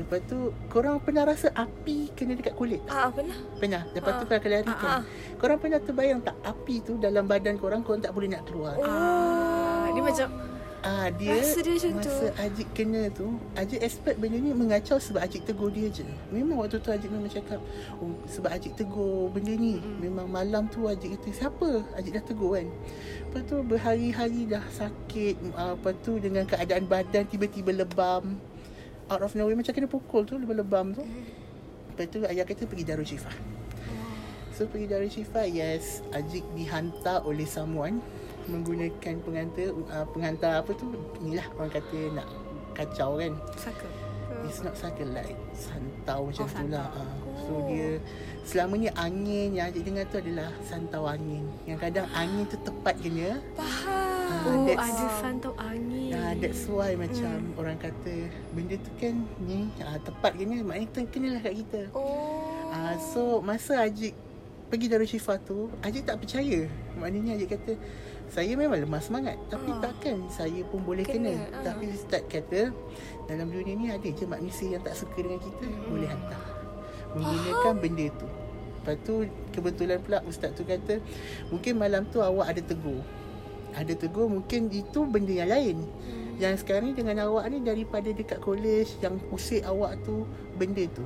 Lepas 0.00 0.24
tu 0.24 0.38
Korang 0.72 0.96
pernah 0.98 1.28
rasa 1.28 1.52
api 1.52 2.08
kena 2.16 2.32
dekat 2.32 2.56
kulit? 2.56 2.80
Ah, 2.88 3.12
pernah? 3.12 3.36
Pernah 3.60 3.84
Lepas 3.92 4.16
tu 4.16 4.24
Ah. 4.24 4.28
korang 4.32 4.48
lari 4.48 4.64
Ah, 4.66 4.78
kan 4.80 4.88
ah. 4.88 5.02
Korang 5.36 5.58
pernah 5.60 5.76
terbayang 5.76 6.24
tak 6.24 6.40
Api 6.40 6.80
tu 6.80 6.96
dalam 6.96 7.28
badan 7.28 7.60
korang 7.60 7.84
Korang 7.84 8.00
tak 8.00 8.16
boleh 8.16 8.32
nak 8.32 8.48
keluar 8.48 8.80
Oh. 8.80 8.88
Ah, 8.88 9.92
Dia 9.92 10.00
macam 10.00 10.28
Ah 10.82 11.14
dia 11.14 11.38
Rasa 11.38 11.62
dia 11.62 11.78
macam 11.78 11.94
masa 12.02 12.26
tu. 12.26 12.42
Ajik 12.42 12.68
kena 12.74 13.02
tu, 13.14 13.38
Ajik 13.54 13.78
expect 13.86 14.18
benda 14.18 14.34
ni 14.42 14.50
mengacau 14.50 14.98
sebab 14.98 15.22
Ajik 15.22 15.46
tegur 15.46 15.70
dia 15.70 15.86
je. 15.86 16.02
Memang 16.34 16.58
waktu 16.58 16.82
tu 16.82 16.90
Ajik 16.90 17.06
memang 17.06 17.30
cakap, 17.30 17.62
oh, 18.02 18.18
sebab 18.26 18.50
Ajik 18.50 18.74
tegur 18.74 19.30
benda 19.30 19.54
ni. 19.54 19.78
Mm. 19.78 20.02
Memang 20.02 20.26
malam 20.26 20.66
tu 20.66 20.90
Ajik 20.90 21.14
kata, 21.14 21.30
siapa? 21.30 21.86
Ajik 21.94 22.18
dah 22.18 22.24
tegur 22.26 22.58
kan. 22.58 22.66
Lepas 22.66 23.42
tu 23.46 23.56
berhari-hari 23.62 24.42
dah 24.50 24.64
sakit. 24.74 25.54
Uh, 25.54 25.78
lepas 25.78 25.94
tu 26.02 26.18
dengan 26.18 26.42
keadaan 26.50 26.84
badan 26.90 27.30
tiba-tiba 27.30 27.70
lebam. 27.70 28.34
Out 29.06 29.22
of 29.22 29.38
nowhere 29.38 29.54
macam 29.54 29.70
kena 29.78 29.86
pukul 29.86 30.26
tu, 30.26 30.34
lebam-lebam 30.34 30.98
tu. 30.98 31.06
Lepas 31.94 32.06
tu 32.10 32.26
ayah 32.26 32.42
kata 32.42 32.66
pergi 32.66 32.82
Darul 32.82 33.06
Shifa. 33.06 33.30
So 34.50 34.66
pergi 34.66 34.90
Darul 34.90 35.14
Shifa, 35.14 35.46
yes, 35.46 36.02
Ajik 36.10 36.42
dihantar 36.58 37.22
oleh 37.22 37.46
someone 37.46 38.02
menggunakan 38.46 39.14
pengantar 39.22 39.66
uh, 39.90 40.06
pengantar 40.10 40.52
apa 40.60 40.70
tu 40.72 40.90
inilah 41.20 41.46
orang 41.58 41.72
kata 41.72 41.98
nak 42.14 42.26
kacau 42.72 43.20
kan. 43.20 43.32
Saka. 43.54 43.86
It's 44.42 44.64
not 44.64 44.74
cycle 44.74 45.12
like 45.12 45.36
santau 45.52 46.26
macam 46.26 46.48
Oh, 46.48 46.56
tu 46.56 46.64
lah. 46.72 46.88
uh, 46.88 47.14
so 47.36 47.52
dia 47.68 48.00
selama 48.42 48.74
ni 48.74 48.88
angin 48.96 49.54
yang 49.54 49.68
Ajik 49.68 49.84
dengar 49.86 50.08
tu 50.08 50.18
adalah 50.18 50.50
santau 50.64 51.04
angin. 51.04 51.44
Yang 51.68 51.78
kadang 51.78 52.08
angin 52.20 52.48
tu 52.48 52.56
tepat 52.58 52.96
kena. 52.98 53.38
Faham. 53.54 54.08
Ah, 54.32 54.48
Oh 54.48 54.64
ada 54.72 55.04
santau 55.20 55.52
angin. 55.60 56.16
Ah, 56.16 56.32
that's 56.34 56.64
why 56.66 56.96
macam 56.96 57.52
orang 57.60 57.76
kata 57.76 58.32
benda 58.56 58.80
tu 58.80 58.90
kan 58.96 59.14
ni 59.44 59.68
ah, 59.84 60.00
tepat 60.00 60.32
kena. 60.34 60.64
Maknanya 60.64 60.88
tu 60.90 61.00
kenalah 61.12 61.40
kat 61.44 61.54
kita. 61.62 61.80
Oh. 61.92 62.72
Ah, 62.72 62.96
so 62.98 63.44
masa 63.44 63.84
Ajik 63.84 64.16
pergi 64.72 64.88
Darul 64.88 65.04
Shifa 65.04 65.36
tu, 65.36 65.68
Ajik 65.84 66.08
tak 66.08 66.24
percaya. 66.24 66.64
Maknanya 66.96 67.36
Ajik 67.36 67.60
kata, 67.60 67.76
saya 68.32 68.56
memang 68.56 68.80
lemah 68.80 69.04
semangat. 69.04 69.36
Tapi 69.52 69.68
Ah. 69.68 69.84
takkan 69.84 70.24
saya 70.32 70.64
pun 70.72 70.80
boleh 70.80 71.04
kena. 71.04 71.36
Kena, 71.36 71.60
ah. 71.60 71.60
Tapi 71.60 71.92
Ustaz 71.92 72.24
kata, 72.24 72.72
dalam 73.28 73.52
dunia 73.52 73.76
ni 73.76 73.92
ada 73.92 74.08
je 74.08 74.24
manusia 74.24 74.72
yang 74.72 74.80
tak 74.80 74.96
suka 74.96 75.20
dengan 75.20 75.36
kita. 75.44 75.68
Boleh 75.92 76.08
hantar. 76.08 76.40
Menggunakan 77.12 77.74
benda 77.76 78.06
tu. 78.16 78.28
Lepas 78.80 78.96
tu, 79.04 79.14
kebetulan 79.52 80.00
pula 80.00 80.18
Ustaz 80.24 80.56
tu 80.56 80.64
kata, 80.64 81.04
mungkin 81.52 81.76
malam 81.76 82.08
tu 82.08 82.24
awak 82.24 82.56
ada 82.56 82.64
tegur. 82.64 83.04
Ada 83.76 83.92
tegur, 83.92 84.32
mungkin 84.32 84.72
itu 84.72 85.04
benda 85.04 85.36
yang 85.36 85.52
lain. 85.52 85.84
Yang 86.40 86.64
sekarang 86.64 86.90
ni 86.90 86.94
dengan 86.96 87.28
awak 87.28 87.44
ni 87.52 87.60
daripada 87.60 88.08
dekat 88.08 88.40
college 88.40 88.88
yang 89.04 89.20
pusing 89.28 89.60
awak 89.68 90.00
tu 90.00 90.24
benda 90.56 90.88
tu. 90.96 91.04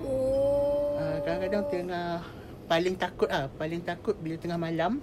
Oh. 0.00 0.96
Uh, 0.98 1.20
kadang-kadang 1.22 1.64
tengah 1.70 2.24
paling 2.68 2.94
takut 3.00 3.28
ah, 3.32 3.48
paling 3.48 3.80
takut 3.80 4.14
bila 4.20 4.36
tengah 4.36 4.60
malam 4.60 5.00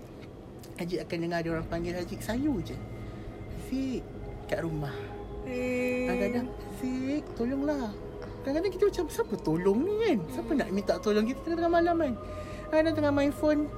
Haji 0.75 0.99
akan 1.07 1.17
dengar 1.23 1.39
ada 1.39 1.49
orang 1.55 1.67
panggil 1.71 1.95
Haji 1.95 2.15
sayu 2.19 2.59
je. 2.59 2.75
Zik 3.71 4.03
kat 4.51 4.59
rumah. 4.59 4.91
Hmm. 5.47 6.05
Kadang-kadang 6.11 6.47
Zik 6.83 7.23
tolonglah. 7.39 7.95
Kadang-kadang 8.43 8.73
kita 8.75 8.83
macam 8.91 9.05
siapa 9.07 9.35
tolong 9.39 9.79
ni 9.87 9.93
kan? 10.03 10.19
Siapa 10.35 10.51
nak 10.51 10.69
minta 10.75 10.93
tolong 10.99 11.25
kita 11.25 11.39
tengah-tengah 11.47 11.71
malam 11.71 11.95
kan? 11.95 12.13
Kadang 12.69 12.95
tengah 12.99 13.13
main 13.15 13.31
phone. 13.31 13.71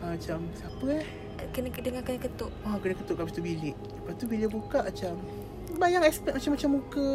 Ah, 0.00 0.16
macam 0.16 0.38
siapa 0.56 0.86
eh? 0.96 1.04
Kena 1.52 1.68
dengar 1.68 2.02
kena 2.02 2.18
ketuk. 2.24 2.50
Ah, 2.64 2.80
kena 2.80 2.94
ketuk 2.96 3.14
kat 3.20 3.24
pintu 3.28 3.42
bilik. 3.44 3.76
Lepas 3.76 4.14
tu 4.16 4.24
bila 4.24 4.46
buka 4.48 4.80
macam 4.88 5.14
bayang 5.76 6.04
expect 6.08 6.40
macam-macam 6.40 6.70
muka. 6.80 7.10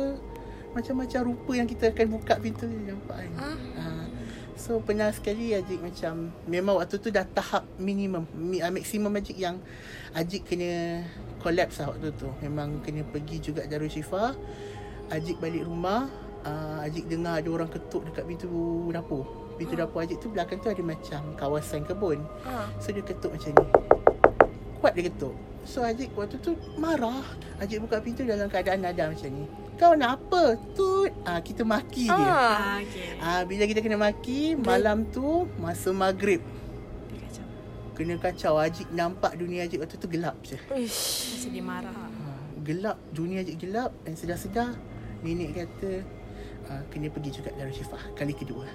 Macam-macam 0.77 1.19
rupa 1.33 1.51
yang 1.57 1.65
kita 1.65 1.89
akan 1.89 2.07
buka 2.13 2.33
pintu 2.37 2.69
ni 2.69 2.77
nampak 2.85 3.25
kan. 3.25 3.31
Ah. 3.41 3.57
Ha. 3.81 4.12
So 4.57 4.79
pernah 4.79 5.09
sekali 5.09 5.53
Ajik 5.57 5.81
macam 5.81 6.29
Memang 6.45 6.77
waktu 6.77 7.01
tu 7.01 7.09
dah 7.09 7.25
tahap 7.25 7.65
minimum 7.81 8.27
mi, 8.37 8.61
uh, 8.61 8.69
Maksimum 8.69 9.13
Ajik 9.17 9.37
yang 9.37 9.57
Ajik 10.13 10.45
kena 10.45 11.01
collapse 11.41 11.81
lah 11.81 11.91
waktu 11.91 12.13
tu. 12.15 12.29
Memang 12.39 12.79
kena 12.85 13.01
pergi 13.03 13.41
juga 13.41 13.65
Darul 13.65 13.89
Syifa. 13.89 14.37
Ajik 15.11 15.41
balik 15.41 15.65
rumah 15.65 16.07
uh, 16.45 16.85
Ajik 16.85 17.09
dengar 17.09 17.41
ada 17.41 17.49
orang 17.49 17.69
ketuk 17.69 18.05
dekat 18.07 18.23
pintu 18.29 18.49
dapur. 18.93 19.25
Pintu 19.57 19.73
dapur 19.73 20.05
Ajik 20.05 20.21
tu 20.21 20.29
belakang 20.29 20.61
tu 20.61 20.69
ada 20.69 20.83
macam 20.85 21.21
kawasan 21.35 21.83
kebun. 21.83 22.21
Ha. 22.45 22.69
So 22.77 22.93
dia 22.93 23.03
ketuk 23.03 23.33
macam 23.33 23.51
ni. 23.57 23.67
Kuat 24.79 24.93
dia 24.93 25.09
ketuk. 25.09 25.35
So 25.65 25.81
Ajik 25.81 26.13
waktu 26.13 26.37
tu 26.39 26.53
marah. 26.77 27.25
Ajik 27.57 27.81
buka 27.81 27.99
pintu 27.99 28.21
dalam 28.23 28.47
keadaan 28.47 28.85
nada 28.85 29.09
macam 29.09 29.31
ni 29.33 29.62
Kau 29.79 29.97
nak 29.97 30.21
apa? 30.21 30.57
Tut 30.77 31.11
ah, 31.25 31.41
Kita 31.41 31.65
maki 31.65 32.07
dia 32.07 32.13
Ha. 32.13 32.29
Ah, 32.29 32.75
okay. 32.79 33.17
Ah, 33.17 33.41
bila 33.43 33.65
kita 33.65 33.81
kena 33.81 33.97
maki 33.97 34.53
malam 34.57 35.09
tu 35.09 35.49
masa 35.57 35.89
maghrib 35.89 36.41
kena 37.93 38.17
kacau 38.17 38.57
Ajik 38.57 38.89
nampak 38.89 39.37
dunia 39.37 39.69
Ajik 39.69 39.85
waktu 39.85 39.95
tu 40.01 40.09
gelap 40.09 40.35
je. 40.41 40.57
Uish. 40.73 41.37
Macam 41.37 41.49
dia 41.53 41.63
marah. 41.63 41.93
Ah, 41.93 42.09
gelap 42.65 42.97
dunia 43.13 43.45
Ajik 43.45 43.61
gelap 43.61 43.93
dan 44.03 44.13
sedar-sedar 44.17 44.73
nenek 45.21 45.55
kata 45.55 46.01
ah, 46.73 46.81
kena 46.89 47.07
pergi 47.13 47.39
juga 47.39 47.53
Darul 47.55 47.73
Syifa 47.73 48.01
kali 48.17 48.33
kedua. 48.33 48.65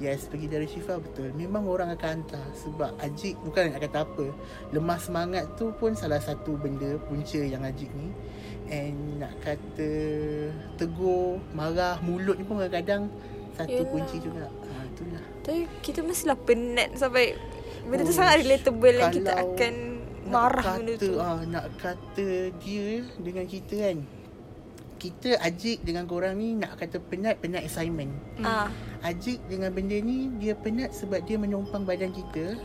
Yes, 0.00 0.26
pergi 0.26 0.48
Darul 0.48 0.70
Syifa 0.70 0.96
betul. 1.02 1.34
Memang 1.36 1.66
orang 1.68 1.92
akan 1.92 2.24
hantar 2.24 2.46
sebab 2.56 2.94
Ajik 3.02 3.36
bukan 3.42 3.74
nak 3.74 3.82
kata 3.82 4.06
apa. 4.06 4.26
Lemah 4.70 4.98
semangat 5.02 5.44
tu 5.58 5.74
pun 5.76 5.92
salah 5.98 6.22
satu 6.22 6.56
benda 6.56 6.96
punca 7.10 7.42
yang 7.42 7.66
Ajik 7.66 7.90
ni. 7.98 8.08
And 8.72 9.20
nak 9.20 9.36
kata 9.44 9.90
tegur, 10.80 11.36
marah, 11.52 12.00
mulut 12.00 12.40
ni 12.40 12.44
pun 12.48 12.56
kadang-kadang 12.56 13.12
satu 13.52 13.84
Yelah. 13.84 13.90
kunci 13.92 14.16
juga. 14.24 14.48
Ha, 14.48 14.74
itulah. 14.88 15.22
Tapi 15.44 15.60
kita 15.84 16.00
mestilah 16.00 16.38
penat 16.40 16.96
sampai 16.96 17.36
benda 17.84 18.02
tu 18.08 18.14
Oh, 18.14 18.16
sangat 18.16 18.36
relatable 18.40 18.94
dan 18.96 19.12
kita 19.12 19.30
kalau 19.36 19.44
akan 19.52 19.74
marah 20.24 20.64
kata, 20.64 20.78
benda 20.80 20.92
tu. 20.96 21.12
Ah, 21.20 21.40
nak 21.44 21.64
kata 21.76 22.28
dia 22.64 22.88
dengan 23.20 23.44
kita 23.44 23.74
kan. 23.76 23.98
Kita 24.96 25.30
Ajik 25.42 25.82
dengan 25.82 26.06
korang 26.06 26.38
ni 26.38 26.54
nak 26.54 26.78
kata 26.78 27.02
penat, 27.02 27.42
penat 27.42 27.66
assignment. 27.66 28.14
Ah. 28.40 28.70
Ajik 29.02 29.42
dengan 29.50 29.74
benda 29.74 29.98
ni 29.98 30.32
dia 30.40 30.54
penat 30.56 30.94
sebab 30.96 31.20
dia 31.26 31.36
menumpang 31.36 31.84
badan 31.84 32.14
kita. 32.14 32.56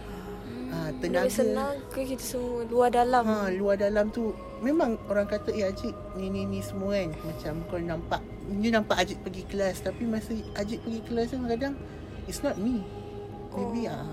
Ha, 0.68 0.92
Lebih 0.92 1.00
tenaga. 1.00 1.32
senang 1.32 1.74
ke 1.90 2.00
kita 2.04 2.24
semua 2.24 2.68
luar 2.68 2.90
dalam. 2.92 3.24
Ha, 3.24 3.48
luar 3.52 3.76
dalam 3.78 4.12
tu 4.12 4.32
memang 4.60 5.00
orang 5.08 5.26
kata 5.26 5.54
eh 5.54 5.70
Ajik 5.70 5.96
ni 6.14 6.28
ni 6.28 6.44
ni 6.44 6.60
semua 6.60 6.98
kan 6.98 7.14
macam 7.24 7.54
kau 7.70 7.78
nampak 7.78 8.22
ni 8.50 8.68
nampak 8.68 8.98
Ajik 9.00 9.22
pergi 9.22 9.46
kelas 9.46 9.80
tapi 9.80 10.04
masa 10.04 10.34
Ajik 10.58 10.82
pergi 10.82 11.02
kelas 11.06 11.28
tu 11.32 11.38
kadang 11.40 11.74
it's 12.26 12.44
not 12.44 12.60
me. 12.60 12.84
Maybe 13.54 13.88
ah 13.88 14.06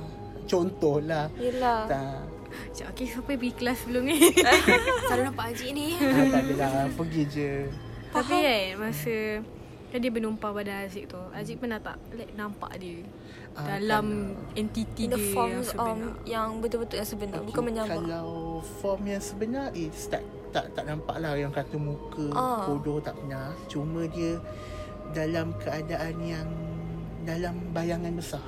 contohlah. 0.45 1.27
Yelah. 1.37 1.89
Tak. 1.89 2.23
Macam, 2.55 2.87
okay, 2.95 3.07
siapa 3.11 3.29
yang 3.29 3.41
pergi 3.43 3.55
kelas 3.59 3.77
sebelum 3.83 4.03
ni? 4.07 4.19
Selalu 5.11 5.23
nampak 5.27 5.45
Haji 5.51 5.67
ni. 5.75 5.87
Ah, 5.99 6.23
tak 6.31 6.43
adalah 6.47 6.87
pergi 6.95 7.23
je. 7.27 7.53
Tapi 8.15 8.37
kan, 8.39 8.63
masa 8.79 9.15
kan 9.95 10.03
dia 10.03 10.11
bernumpang 10.11 10.51
pada 10.51 10.83
Aziz 10.83 11.07
tu. 11.07 11.21
Aziz 11.31 11.55
pernah 11.55 11.79
tak 11.79 12.03
like, 12.11 12.35
nampak 12.35 12.75
dia 12.77 13.07
Ah, 13.55 13.79
dalam 13.79 14.35
entiti 14.53 15.07
In 15.07 15.15
the 15.15 15.15
dia 15.15 15.23
yang 15.23 15.31
forms 15.31 15.71
sebenar. 15.71 15.87
um, 15.87 16.01
yang 16.27 16.49
betul-betul 16.59 16.97
yang 16.99 17.07
sebenar. 17.07 17.39
Okay, 17.39 17.47
Bukan 17.47 17.63
menyamar. 17.63 17.95
Kalau 17.95 18.29
form 18.83 19.03
yang 19.07 19.23
sebenar 19.23 19.71
is 19.71 20.11
tak 20.11 20.19
tak 20.51 20.75
tak 20.75 20.83
nampak 20.85 21.23
lah 21.23 21.39
yang 21.39 21.55
kata 21.55 21.79
muka 21.79 22.27
Ah. 22.35 22.67
bodoh 22.67 22.99
tak 22.99 23.15
pernah. 23.15 23.55
Cuma 23.71 24.11
dia 24.11 24.43
dalam 25.15 25.55
keadaan 25.57 26.15
yang 26.19 26.49
dalam 27.23 27.55
bayangan 27.71 28.11
besar. 28.11 28.43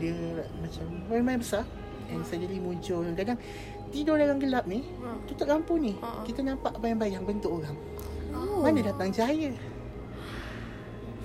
Dia 0.00 0.16
macam 0.56 0.84
main-main 1.04 1.36
besar 1.36 1.68
and 2.08 2.24
suddenly 2.24 2.56
muncul 2.56 3.04
kadang 3.12 3.36
tidur 3.92 4.16
dalam 4.16 4.40
gelap 4.40 4.64
ni 4.64 4.80
Ah. 5.04 5.12
tutup 5.28 5.44
lampu 5.44 5.76
ni 5.76 5.92
Ah. 6.00 6.24
kita 6.24 6.40
nampak 6.40 6.72
bayang-bayang 6.80 7.28
bentuk 7.28 7.52
orang. 7.52 7.76
Oh. 8.32 8.64
Mana 8.64 8.80
datang 8.80 9.12
cahaya? 9.12 9.52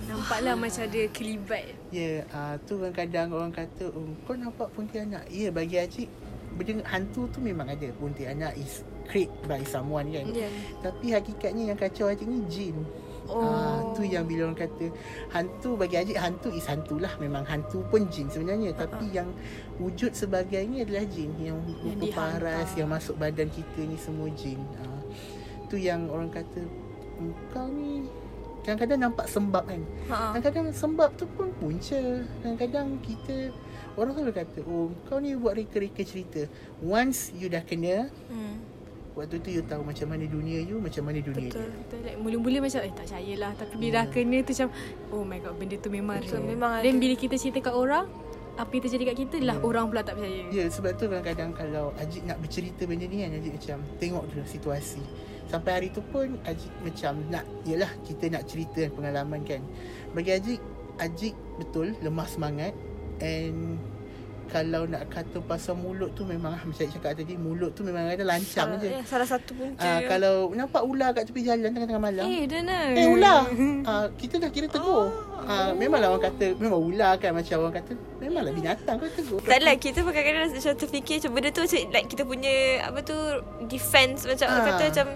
Nampaklah 0.06 0.54
macam 0.54 0.82
ada 0.86 1.02
kelibat. 1.10 1.66
Ya, 1.90 1.98
yeah, 1.98 2.18
uh, 2.30 2.54
tu 2.62 2.78
kadang-kadang 2.78 3.34
orang 3.34 3.50
kata, 3.50 3.90
oh, 3.90 4.14
kau 4.22 4.38
nampak 4.38 4.70
Pontianak. 4.70 5.26
Ya, 5.26 5.48
yeah, 5.48 5.50
bagi 5.50 5.76
Acik, 5.82 6.08
benda 6.54 6.86
hantu 6.86 7.26
tu 7.28 7.42
memang 7.42 7.66
ada. 7.66 7.90
Pontianak 7.98 8.54
is 8.54 8.86
create 9.10 9.30
by 9.50 9.60
someone 9.66 10.08
kan. 10.14 10.30
Ya. 10.30 10.46
Tapi 10.78 11.10
hakikatnya 11.10 11.74
yang 11.74 11.78
kacau 11.78 12.06
Acik 12.06 12.26
ni 12.26 12.46
jin. 12.46 12.78
Oh. 13.26 13.42
Uh, 13.42 13.78
tu 13.98 14.06
yang 14.06 14.22
bila 14.22 14.46
orang 14.46 14.54
kata 14.54 14.86
hantu 15.34 15.74
bagi 15.74 15.98
Acik 15.98 16.14
hantu 16.14 16.48
is 16.54 16.66
hantu 16.70 17.02
lah. 17.02 17.10
Memang 17.18 17.42
hantu 17.42 17.82
pun 17.90 18.06
jin 18.06 18.30
sebenarnya. 18.30 18.78
Tapi 18.78 19.10
yang 19.10 19.26
wujud 19.82 20.14
sebagainya 20.14 20.86
adalah 20.86 21.02
jin. 21.10 21.34
Yang 21.42 21.58
rupa 21.82 22.06
paras, 22.14 22.70
yang 22.78 22.86
masuk 22.86 23.18
badan 23.18 23.50
kita 23.50 23.82
ni 23.82 23.98
semua 23.98 24.30
jin. 24.38 24.62
Uh, 24.78 25.02
tu 25.66 25.74
yang 25.74 26.06
orang 26.06 26.30
kata, 26.30 26.62
"Hmm, 27.18 27.34
kau 27.50 27.66
ni 27.66 28.06
kadang-kadang 28.66 28.98
nampak 29.00 29.26
sembab 29.26 29.64
kan. 29.64 29.80
Ha. 30.08 30.34
Kadang-kadang 30.34 30.74
sembab 30.74 31.10
tu 31.14 31.24
pun 31.30 31.54
punca. 31.54 32.02
Kadang-kadang 32.36 32.98
kita 32.98 33.54
orang 33.94 34.12
selalu 34.12 34.34
kata, 34.34 34.58
"Oh, 34.64 34.90
kau 35.04 35.16
ni 35.16 35.32
buat 35.32 35.54
reka-reka 35.54 36.02
cerita." 36.02 36.50
Once 36.80 37.30
you 37.32 37.46
dah 37.46 37.62
kena, 37.62 38.10
Hmm. 38.26 38.58
waktu 39.14 39.38
tu 39.38 39.48
you 39.48 39.62
tahu 39.62 39.80
macam 39.80 40.06
mana 40.08 40.26
dunia 40.26 40.60
you, 40.60 40.76
macam 40.76 41.06
mana 41.06 41.18
dunia 41.20 41.46
Betul. 41.46 41.64
dia. 41.64 41.78
Betul 41.80 41.98
like, 42.02 42.18
Mula-mula 42.18 42.58
macam 42.60 42.80
Eh 42.82 42.92
tak 42.92 43.04
percayalah 43.06 43.50
Tapi 43.54 43.72
bila 43.78 43.92
dah 43.94 44.04
kena 44.10 44.36
tu 44.38 44.50
macam 44.52 44.68
Oh 45.08 45.22
my 45.22 45.38
god 45.38 45.54
Benda 45.56 45.76
tu 45.78 45.88
memang 45.88 46.16
Betul, 46.18 46.36
real. 46.36 46.50
memang 46.50 46.70
Dan 46.76 46.92
ada. 46.92 47.00
bila 47.00 47.14
kita 47.16 47.34
cerita 47.34 47.58
kat 47.62 47.74
orang 47.74 48.04
Apa 48.54 48.70
yang 48.70 48.82
terjadi 48.84 49.04
kat 49.06 49.16
kita 49.18 49.36
Lah 49.40 49.56
Ya. 49.56 49.62
orang 49.62 49.84
pula 49.86 50.00
tak 50.02 50.14
percaya 50.16 50.44
Ya, 50.50 50.64
sebab 50.66 50.92
tu 50.94 51.04
kadang-kadang 51.06 51.50
kalau 51.52 51.96
Ajik 51.96 52.22
nak 52.24 52.36
bercerita 52.38 52.82
benda 52.84 53.04
ni 53.04 53.16
kan, 53.18 53.30
Ajik 53.32 53.52
macam 53.54 53.78
tengok 53.96 54.24
dulu 54.26 54.44
situasi. 54.44 55.00
Sampai 55.46 55.70
hari 55.78 55.88
tu 55.94 56.02
pun 56.10 56.34
Ajik 56.42 56.72
macam 56.82 57.22
nak, 57.30 57.46
yelah 57.62 57.90
kita 58.02 58.26
nak 58.30 58.50
cerita 58.50 58.90
pengalaman 58.90 59.46
kan. 59.46 59.62
Bagi 60.10 60.34
Ajik, 60.34 60.60
Ajik 60.98 61.34
betul 61.58 61.94
lemah 62.02 62.26
semangat 62.26 62.74
and 63.22 63.78
kalau 64.46 64.82
nak 64.84 65.06
kata 65.06 65.38
pasal 65.40 65.74
mulut 65.74 66.10
tu 66.12 66.22
memang 66.22 66.54
macam 66.66 66.86
cakap 66.86 67.12
tadi, 67.14 67.34
mulut 67.34 67.70
tu 67.70 67.82
memang 67.82 68.06
ada 68.06 68.22
lancang 68.22 68.68
Salah, 68.68 68.78
je. 68.78 68.88
ya, 68.88 69.00
salah 69.02 69.24
satu 69.24 69.50
punca. 69.52 69.78
Ah, 69.78 69.98
yang- 69.98 70.08
kalau 70.08 70.34
nampak 70.50 70.82
ular 70.82 71.10
kat 71.10 71.26
tepi 71.26 71.42
jalan 71.42 71.68
tengah-tengah 71.68 72.02
malam. 72.02 72.24
Eh 72.24 72.44
dah 72.44 72.60
nak 72.60 72.82
Eh 72.92 73.06
ular. 73.06 73.40
Ah, 73.88 74.06
kita 74.10 74.38
dah 74.38 74.48
kira 74.48 74.66
tegur. 74.66 75.10
Ah, 75.38 75.70
memanglah 75.72 76.10
orang 76.10 76.26
kata 76.26 76.56
memang 76.56 76.80
ular 76.80 77.14
kan 77.16 77.30
macam 77.30 77.56
orang 77.60 77.76
kata 77.76 77.92
memanglah 78.18 78.50
binatang 78.50 78.96
kau 78.96 79.06
tegur. 79.08 79.38
Tak 79.40 79.60
lah 79.60 79.74
Kita 79.76 80.02
pun 80.02 80.10
kadang-kadang 80.10 80.50
Macam 80.50 80.72
terfikir 80.74 81.14
Macam 81.16 81.30
benda 81.32 81.48
tu 81.48 81.62
macam 81.62 81.78
Like 81.88 82.06
kita 82.08 82.22
punya 82.24 82.54
Apa 82.82 82.98
tu 83.00 83.14
Defense 83.64 84.26
Macam 84.26 84.46
Ah. 84.48 84.64
kata 84.66 84.82
macam 84.88 85.06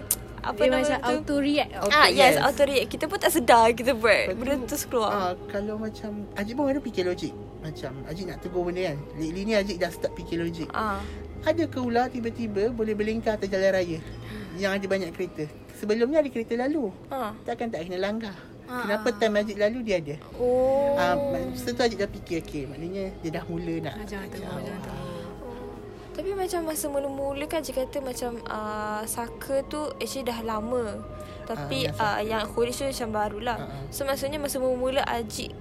Apa 0.41 0.55
Dia 0.57 0.69
nama 0.69 0.79
macam 0.79 0.97
tu 0.97 1.11
auto 1.11 1.35
react 1.37 1.71
Auto- 1.75 1.91
Ah 1.91 2.07
yes, 2.07 2.17
yes. 2.31 2.35
auto 2.39 2.63
react. 2.63 2.87
Kita 2.87 3.03
pun 3.05 3.17
tak 3.17 3.29
sedar 3.29 3.65
kita 3.73 3.91
buat. 3.93 4.23
Benda 4.33 4.55
tu, 4.63 4.77
keluar. 4.87 5.11
Ah, 5.11 5.31
kalau 5.45 5.75
macam 5.75 6.09
Ajik 6.33 6.53
pun 6.55 6.65
ada 6.65 6.79
fikir 6.79 7.03
logik. 7.03 7.33
Macam 7.61 7.93
Ajik 8.05 8.25
nak 8.25 8.41
tegur 8.41 8.65
benda 8.65 8.81
kan. 8.83 8.97
Lately 9.15 9.41
ni 9.45 9.53
Ajik 9.53 9.77
dah 9.77 9.89
start 9.89 10.13
fikir 10.13 10.41
logik. 10.41 10.69
Ah. 10.73 10.97
Ada 11.41 11.65
ke 11.65 11.77
ular 11.77 12.09
tiba-tiba 12.09 12.69
boleh 12.69 12.93
berlingkar 12.93 13.37
atas 13.37 13.49
jalan 13.49 13.73
raya 13.73 13.97
yang 14.57 14.73
ada 14.73 14.85
banyak 14.85 15.09
kereta. 15.09 15.45
Sebelumnya 15.77 16.21
ada 16.21 16.29
kereta 16.29 16.53
lalu. 16.57 16.89
Ah. 17.07 17.33
Takkan 17.41 17.69
tak 17.69 17.85
kena 17.85 17.97
langgar. 17.97 18.33
Kenapa 18.71 19.11
time 19.11 19.35
Ajik 19.35 19.57
lalu 19.59 19.79
dia 19.83 19.99
ada? 19.99 20.15
Oh. 20.39 20.95
Ah, 20.95 21.19
masa 21.19 21.75
tu 21.75 21.81
Ajik 21.81 21.99
dah 21.99 22.07
fikir 22.07 22.39
okey, 22.39 22.63
maknanya 22.65 23.11
dia 23.19 23.29
dah 23.35 23.43
mula 23.43 23.83
nak. 23.83 23.95
Ah, 23.99 24.05
Jangan 24.07 24.27
tegur. 24.31 24.47
Jangan 24.63 24.81
tegur 24.87 25.09
Tapi 26.11 26.31
macam 26.31 26.59
masa 26.67 26.85
mula-mula 26.87 27.45
kan 27.47 27.59
Cik 27.59 27.75
kata 27.75 27.97
macam 27.99 28.39
uh, 28.47 29.03
Saka 29.03 29.63
tu 29.65 29.91
actually 29.95 30.23
dah 30.23 30.39
lama 30.43 30.99
Tapi 31.43 31.87
Ah, 31.95 32.19
uh, 32.19 32.21
yang 32.23 32.43
Holy 32.47 32.71
tu 32.71 32.83
macam 32.83 33.09
barulah 33.11 33.57
Ah, 33.59 33.67
ah. 33.71 33.83
So 33.91 34.03
maksudnya 34.03 34.39
masa 34.39 34.59
mula-mula 34.59 35.03
Ajik 35.03 35.51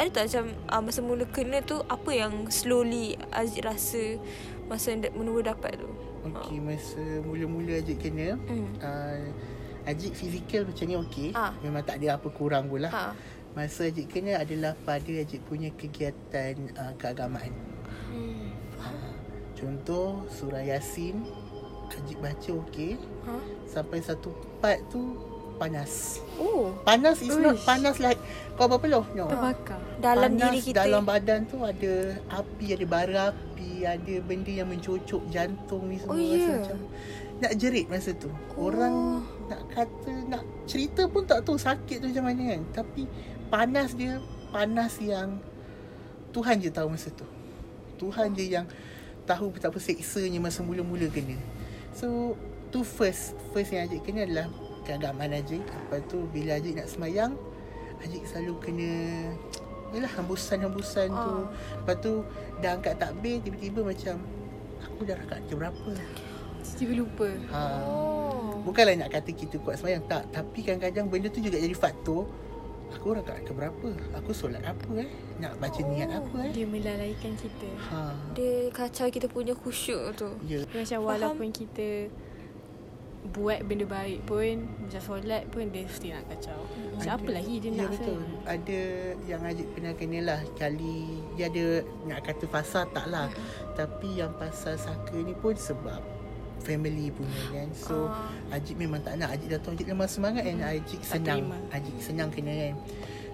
Ada 0.00 0.08
tak 0.10 0.22
macam 0.28 0.44
uh, 0.68 0.82
masa 0.82 1.00
mula 1.04 1.24
kena 1.28 1.58
tu 1.60 1.80
Apa 1.86 2.10
yang 2.12 2.48
slowly 2.48 3.16
Ajik 3.30 3.64
rasa 3.64 4.16
Masa 4.66 4.96
mula-mula 5.12 5.52
dapat 5.52 5.76
tu 5.76 5.88
Okey, 6.22 6.62
masa 6.62 7.02
mula-mula 7.26 7.82
Ajik 7.82 7.98
kena, 7.98 8.38
Hmm. 8.46 8.70
uh, 8.78 9.26
Ajik 9.82 10.14
fizikal 10.14 10.62
macam 10.62 10.86
ni 10.86 10.94
okey. 10.94 11.28
Ah. 11.34 11.50
Memang 11.58 11.82
tak 11.82 11.98
ada 11.98 12.14
apa 12.14 12.30
kurang 12.30 12.70
pun 12.70 12.86
lah. 12.86 12.94
Ha. 12.94 13.10
Masa 13.58 13.90
Ajik 13.90 14.06
kena 14.14 14.38
adalah 14.38 14.78
pada 14.86 15.10
Ajik 15.10 15.42
punya 15.50 15.74
kegiatan 15.74 16.54
uh, 16.78 16.94
keagamaan. 16.94 17.50
Hmm. 18.06 18.54
Uh, 18.78 19.10
contoh 19.58 20.22
surah 20.30 20.62
Yasin 20.62 21.26
Ajik 21.90 22.22
baca 22.22 22.50
okey. 22.62 22.94
Ha? 23.26 23.34
Sampai 23.66 23.98
satu 23.98 24.30
part 24.62 24.78
tu 24.86 25.18
panas. 25.58 26.22
Oh 26.40 26.74
Panas 26.82 27.20
is 27.22 27.34
not 27.36 27.56
Uish. 27.56 27.64
panas 27.66 27.96
like 27.98 28.20
kau 28.56 28.68
berpeluh. 28.68 29.04
No. 29.16 29.28
Terbakar 29.28 29.80
Dalam 29.98 30.36
panas 30.36 30.42
diri 30.48 30.58
kita 30.60 30.84
dalam 30.84 31.02
badan 31.04 31.48
tu 31.48 31.62
ada 31.62 32.16
api, 32.30 32.66
ada 32.76 32.84
bara 32.86 33.20
api, 33.32 33.86
ada 33.86 34.14
benda 34.22 34.52
yang 34.52 34.68
mencocok 34.68 35.22
jantung 35.32 35.88
ni 35.88 35.96
semua 36.00 36.14
Oh, 36.14 36.20
rasa 36.20 36.36
ya? 36.36 36.54
macam 36.60 36.78
nak 37.42 37.52
jerit 37.58 37.86
masa 37.90 38.10
tu. 38.14 38.30
Oh. 38.54 38.70
Orang 38.70 39.26
nak 39.50 39.62
kata 39.74 40.12
nak 40.30 40.42
cerita 40.70 41.10
pun 41.10 41.26
tak 41.26 41.42
tahu 41.42 41.58
sakit 41.58 41.98
tu 41.98 42.06
macam 42.10 42.24
mana 42.30 42.42
kan. 42.54 42.60
Tapi 42.82 43.02
panas 43.50 43.92
dia 43.98 44.22
panas 44.52 44.96
yang 45.00 45.42
Tuhan 46.32 46.64
je 46.64 46.72
tahu 46.72 46.88
masa 46.88 47.12
tu 47.12 47.28
Tuhan 48.00 48.32
je 48.32 48.48
yang 48.48 48.66
Tahu 49.22 49.54
betapa 49.54 49.78
seksanya 49.78 50.42
Masa 50.42 50.66
mula-mula 50.66 51.06
kena 51.06 51.38
So 51.94 52.34
Tu 52.74 52.82
first 52.82 53.38
First 53.54 53.70
yang 53.70 53.86
Ajik 53.86 54.02
kena 54.02 54.26
adalah 54.26 54.48
Keagamaan 54.82 55.32
Ajik 55.32 55.62
Lepas 55.62 56.00
tu 56.06 56.26
bila 56.28 56.58
Ajik 56.58 56.74
nak 56.76 56.88
semayang 56.88 57.32
Ajik 58.02 58.22
selalu 58.26 58.54
kena 58.60 58.90
Yalah 59.92 60.08
hembusan-hembusan 60.16 61.08
tu. 61.12 61.34
Lepas 61.78 61.96
tu 62.00 62.12
Dah 62.58 62.74
angkat 62.74 62.96
takbir 62.96 63.38
Tiba-tiba 63.40 63.80
macam 63.84 64.16
Aku 64.82 65.06
dah 65.06 65.14
rakaat 65.14 65.42
ke 65.46 65.54
berapa? 65.54 65.90
Tiba 66.78 66.94
lupa. 66.94 67.26
ha. 67.50 67.62
Bukanlah 68.62 68.94
nak 68.94 69.10
kata 69.10 69.30
kita 69.34 69.58
kuat 69.58 69.78
semayang. 69.78 70.02
Tak 70.06 70.30
Tapi 70.30 70.62
kadang-kadang 70.62 71.10
benda 71.10 71.26
tu 71.26 71.42
juga 71.42 71.58
jadi 71.58 71.74
faktor. 71.74 72.26
Aku 72.92 73.16
rakaat 73.16 73.42
ke 73.42 73.50
berapa? 73.50 73.88
Aku 74.20 74.30
solat 74.30 74.62
apa 74.62 74.90
eh? 75.00 75.08
Nak 75.40 75.58
baca 75.58 75.80
niat 75.80 76.12
apa 76.12 76.36
eh? 76.44 76.52
Dia 76.54 76.66
melalaikan 76.68 77.32
kita. 77.34 77.68
ha. 77.90 78.14
Dia 78.36 78.68
kacau 78.70 79.08
kita 79.08 79.26
punya 79.26 79.56
khusyuk 79.56 80.14
tu. 80.14 80.28
Ya. 80.44 80.62
Macam 80.70 80.98
walaupun 81.02 81.50
kita 81.50 82.06
buat 83.24 83.62
benda 83.62 83.86
baik 83.86 84.26
pun 84.26 84.66
macam 84.82 84.98
solat 85.00 85.46
pun 85.48 85.70
dia 85.70 85.86
mesti 85.86 86.10
nak 86.10 86.26
kacau. 86.26 86.58
Macam 86.92 87.06
Ada- 87.08 87.16
apa 87.16 87.30
lagi 87.32 87.54
dia 87.56 87.64
ya, 87.64 87.78
nak 87.78 87.88
betul. 87.88 88.18
sebenarnya? 88.18 88.38
Ada 88.44 88.80
yang 89.24 89.42
Ajik 89.44 89.68
pernah 89.72 89.92
kena 89.94 90.18
lah 90.20 90.40
Kali 90.52 91.00
Dia 91.32 91.44
ada 91.46 91.64
Nak 92.04 92.20
kata 92.20 92.44
fasa 92.46 92.80
tak 92.84 93.06
lah 93.08 93.26
Tapi 93.72 94.08
yang 94.12 94.32
pasal 94.36 94.74
saka 94.76 95.16
ni 95.16 95.32
pun 95.32 95.54
Sebab 95.54 95.98
Family 96.60 97.08
punya 97.08 97.42
kan 97.50 97.68
So 97.72 98.06
Ah. 98.06 98.28
Ajik 98.52 98.76
memang 98.76 99.00
tak 99.00 99.16
nak 99.16 99.32
Ajik 99.32 99.48
dah 99.48 99.58
tahu 99.58 99.72
Ajik 99.72 99.88
lemah 99.88 100.06
semangat 100.06 100.44
And 100.44 100.60
Ajik 100.60 101.00
senang. 101.00 101.48
Ajik 101.70 101.96
senang 101.98 102.28
kena 102.28 102.52
kan 102.52 102.74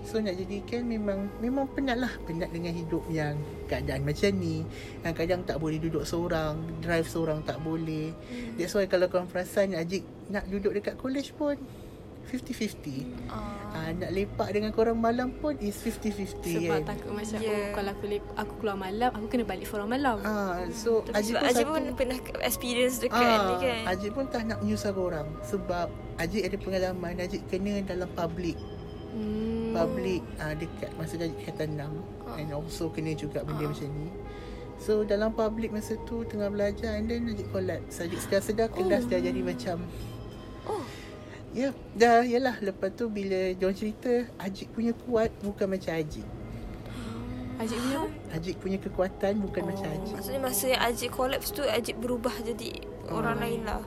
So 0.04 0.18
nak 0.18 0.34
jadikan 0.34 0.84
memang 0.84 1.28
Memang 1.38 1.66
penat 1.68 1.98
lah 1.98 2.12
Penat 2.24 2.50
dengan 2.50 2.72
hidup 2.72 3.04
yang 3.08 3.34
Keadaan 3.66 4.02
macam 4.02 4.30
ni 4.34 4.62
Yang 5.02 5.14
kadang 5.14 5.40
tak 5.44 5.58
boleh 5.58 5.78
duduk 5.78 6.02
seorang 6.02 6.58
Drive 6.78 7.06
seorang 7.06 7.42
tak 7.42 7.58
boleh 7.60 8.14
That's 8.54 8.72
why 8.72 8.86
kalau 8.86 9.06
korang 9.06 9.26
perasan 9.26 9.74
Ajik 9.74 10.02
nak 10.28 10.44
duduk 10.46 10.72
dekat 10.72 10.96
college 10.96 11.32
pun 11.32 11.56
50-50 12.28 13.32
Ah. 13.32 13.56
Ah, 13.72 13.90
nak 13.96 14.12
lepak 14.12 14.52
dengan 14.52 14.68
korang 14.68 15.00
malam 15.00 15.32
pun 15.32 15.56
is 15.60 15.76
50-50 15.80 16.44
Sebab 16.44 16.68
kan. 16.68 16.80
takut 16.84 17.12
macam 17.16 17.38
Yeah. 17.38 17.48
oh 17.48 17.66
kalau 17.72 17.90
aku 17.92 18.04
lep, 18.04 18.24
aku 18.36 18.52
keluar 18.60 18.76
malam 18.76 19.10
aku 19.12 19.26
kena 19.28 19.44
balik 19.44 19.64
seorang 19.64 19.88
malam. 19.88 20.16
Ah, 20.20 20.60
so 20.68 21.00
Tapi 21.04 21.24
sebab 21.24 21.40
Ajik 21.40 21.64
pun 21.64 21.82
pernah 21.96 22.18
experience 22.44 23.00
dekat 23.00 23.16
ah, 23.16 23.40
ni 23.46 23.54
kan. 23.64 23.82
Ajik 23.88 24.10
pun 24.12 24.24
tak 24.28 24.44
nak 24.44 24.60
menyusahkan 24.60 25.00
orang 25.00 25.28
sebab 25.40 25.88
Ajik 26.20 26.42
ada 26.44 26.56
pengalaman 26.60 27.14
Ajik 27.16 27.42
kena 27.48 27.80
dalam 27.80 28.08
public 28.12 28.60
Hmm. 29.08 29.57
Public 29.72 30.22
ah, 30.40 30.54
dekat 30.54 30.90
masa 30.96 31.14
dah 31.20 31.28
tingkatan 31.28 31.68
6 31.76 32.40
and 32.40 32.50
also 32.52 32.88
kena 32.92 33.12
juga 33.12 33.42
benda 33.42 33.68
macam 33.68 33.88
ni. 33.92 34.08
So 34.78 35.02
dalam 35.02 35.34
public 35.34 35.74
masa 35.74 35.98
tu 36.06 36.22
tengah 36.22 36.48
belajar 36.54 36.94
and 36.94 37.10
then 37.10 37.26
Ajik 37.26 37.50
collapse. 37.50 37.98
Ajik 37.98 38.20
sedar-sedar 38.22 38.70
kelas 38.70 39.10
dah 39.10 39.18
jadi 39.18 39.42
macam 39.42 39.82
Oh. 40.68 40.84
Ya, 41.56 41.72
dah 41.96 42.20
yalah 42.28 42.60
lepas 42.60 42.92
tu 42.92 43.08
bila 43.08 43.56
diorang 43.56 43.72
cerita 43.72 44.28
Ajik 44.36 44.68
punya 44.76 44.92
kuat 44.92 45.32
bukan 45.40 45.66
macam 45.74 45.96
Ajik. 45.96 46.26
Ajik 47.58 47.78
punya? 47.80 48.00
Ajik 48.36 48.54
punya 48.62 48.78
kekuatan 48.78 49.32
bukan 49.42 49.62
oh. 49.64 49.66
macam 49.72 49.88
Ajik. 49.88 50.14
Maksudnya 50.14 50.42
masa 50.44 50.64
yang 50.70 50.82
Ajik 50.84 51.10
collapse 51.10 51.50
tu 51.50 51.64
Ajik 51.64 51.96
berubah 51.98 52.36
jadi 52.44 52.84
orang 53.08 53.40
lain 53.40 53.60
lah. 53.64 53.82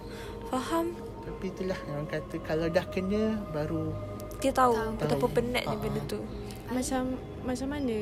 Faham? 0.50 0.98
Tapi 1.22 1.54
itulah 1.54 1.78
orang 1.88 2.10
kata 2.10 2.36
kalau 2.44 2.68
dah 2.68 2.84
kena 2.90 3.40
baru 3.54 3.94
Kita 4.42 4.54
tahu 4.58 4.74
Tahu. 4.74 4.92
betapa 4.98 5.26
penatnya 5.32 5.70
Ah. 5.70 5.80
benda 5.80 6.02
tu. 6.04 6.20
Macam 6.68 7.02
macam 7.42 7.68
mana 7.70 7.98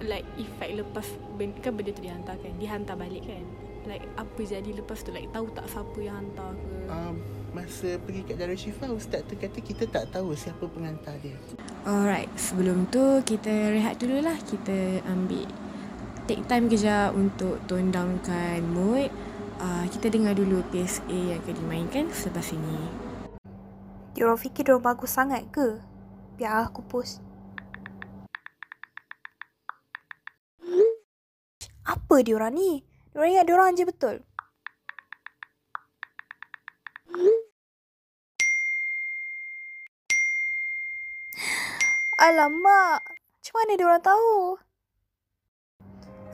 like 0.00 0.26
efek 0.36 0.70
lepas 0.76 1.06
ben- 1.34 1.56
kan 1.58 1.72
benda 1.72 1.90
tu 1.90 2.00
dihantar 2.00 2.36
kan 2.36 2.52
dihantar 2.54 2.94
balik 2.94 3.24
kan 3.24 3.44
like 3.84 4.04
apa 4.14 4.40
jadi 4.40 4.70
lepas 4.74 5.00
tu 5.00 5.10
like 5.10 5.30
tahu 5.30 5.48
tak 5.50 5.64
siapa 5.64 5.98
yang 5.98 6.18
hantar 6.18 6.52
ke 6.52 6.72
um, 6.88 7.14
masa 7.52 7.88
pergi 7.98 8.20
kat 8.22 8.36
Darul 8.36 8.56
Shifa 8.56 8.86
ustaz 8.88 9.22
tu 9.22 9.34
kata 9.34 9.54
kita 9.56 9.84
tak 9.86 10.10
tahu 10.10 10.34
siapa 10.34 10.66
pengantar 10.66 11.14
dia. 11.18 11.38
Alright, 11.82 12.26
sebelum 12.34 12.88
tu 12.88 13.00
kita 13.22 13.48
rehat 13.70 13.96
dulu 13.96 14.18
lah. 14.18 14.34
Kita 14.36 14.74
ambil 15.06 15.46
take 16.24 16.42
time 16.44 16.66
kejap 16.66 17.12
untuk 17.12 17.62
tone 17.64 17.88
downkan 17.88 18.64
mood. 18.66 19.08
Uh, 19.56 19.86
kita 19.86 20.10
dengar 20.10 20.34
dulu 20.34 20.66
PSA 20.68 21.06
yang 21.30 21.38
akan 21.38 21.54
dimainkan 21.56 22.04
sebelah 22.10 22.42
sini. 22.42 22.78
Diorang 24.14 24.38
fikir 24.38 24.70
diorang 24.70 24.94
bagus 24.94 25.10
sangat 25.10 25.42
ke? 25.50 25.82
Biar 26.38 26.70
aku 26.70 26.86
post. 26.86 27.18
Apa 31.82 32.22
diorang 32.22 32.54
ni? 32.54 32.86
Diorang 33.10 33.30
ingat 33.34 33.46
diorang 33.50 33.74
je 33.74 33.82
betul. 33.82 34.22
Alamak, 42.14 43.02
macam 43.02 43.54
mana 43.58 43.72
diorang 43.74 43.98
tahu? 43.98 44.56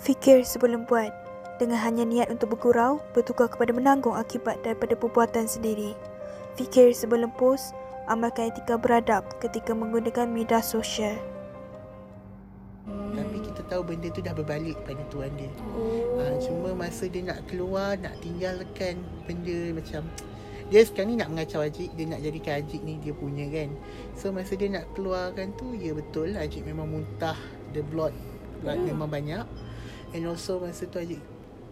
Fikir 0.05 0.45
sebelum 0.45 0.85
buat. 0.85 1.09
Dengan 1.57 1.81
hanya 1.81 2.05
niat 2.05 2.29
untuk 2.29 2.53
bergurau, 2.53 3.01
bertukar 3.17 3.49
kepada 3.49 3.73
menanggung 3.73 4.13
akibat 4.13 4.61
daripada 4.61 4.93
perbuatan 4.95 5.49
sendiri. 5.49 5.97
Fikir 6.61 6.93
sebelum 6.93 7.33
post, 7.41 7.73
amalkan 8.05 8.53
etika 8.53 8.77
beradab 8.77 9.25
ketika 9.41 9.73
menggunakan 9.73 10.29
media 10.29 10.61
sosial. 10.61 11.17
Hmm. 12.85 13.17
Tapi 13.17 13.41
kita 13.49 13.65
tahu 13.65 13.81
benda 13.81 14.13
tu 14.13 14.21
dah 14.21 14.37
berbalik 14.37 14.77
pada 14.85 15.01
tuan 15.09 15.33
dia. 15.41 15.49
Oh. 15.73 16.21
Uh, 16.21 16.37
cuma 16.45 16.77
masa 16.77 17.09
dia 17.09 17.25
nak 17.25 17.49
keluar, 17.49 17.97
nak 17.97 18.13
tinggalkan 18.21 19.01
benda 19.25 19.73
macam 19.73 20.05
dia 20.69 20.87
sekarang 20.87 21.09
ni 21.11 21.17
nak 21.19 21.35
mengacau 21.35 21.67
Ajik 21.67 21.91
Dia 21.99 22.07
nak 22.07 22.23
jadikan 22.23 22.63
Ajik 22.63 22.79
ni 22.87 22.95
dia 23.03 23.11
punya 23.11 23.43
kan 23.51 23.75
So 24.15 24.31
masa 24.31 24.55
dia 24.55 24.71
nak 24.71 24.87
keluarkan 24.95 25.51
tu 25.59 25.75
Ya 25.75 25.91
betul 25.91 26.39
Ajik 26.39 26.63
memang 26.63 26.87
muntah 26.87 27.35
The 27.75 27.83
blood 27.83 28.15
Blood 28.63 28.79
Hmm. 28.79 28.95
memang 28.95 29.11
banyak 29.11 29.43
And 30.15 30.31
also 30.31 30.63
masa 30.63 30.87
tu 30.87 31.03
Ajik 31.03 31.19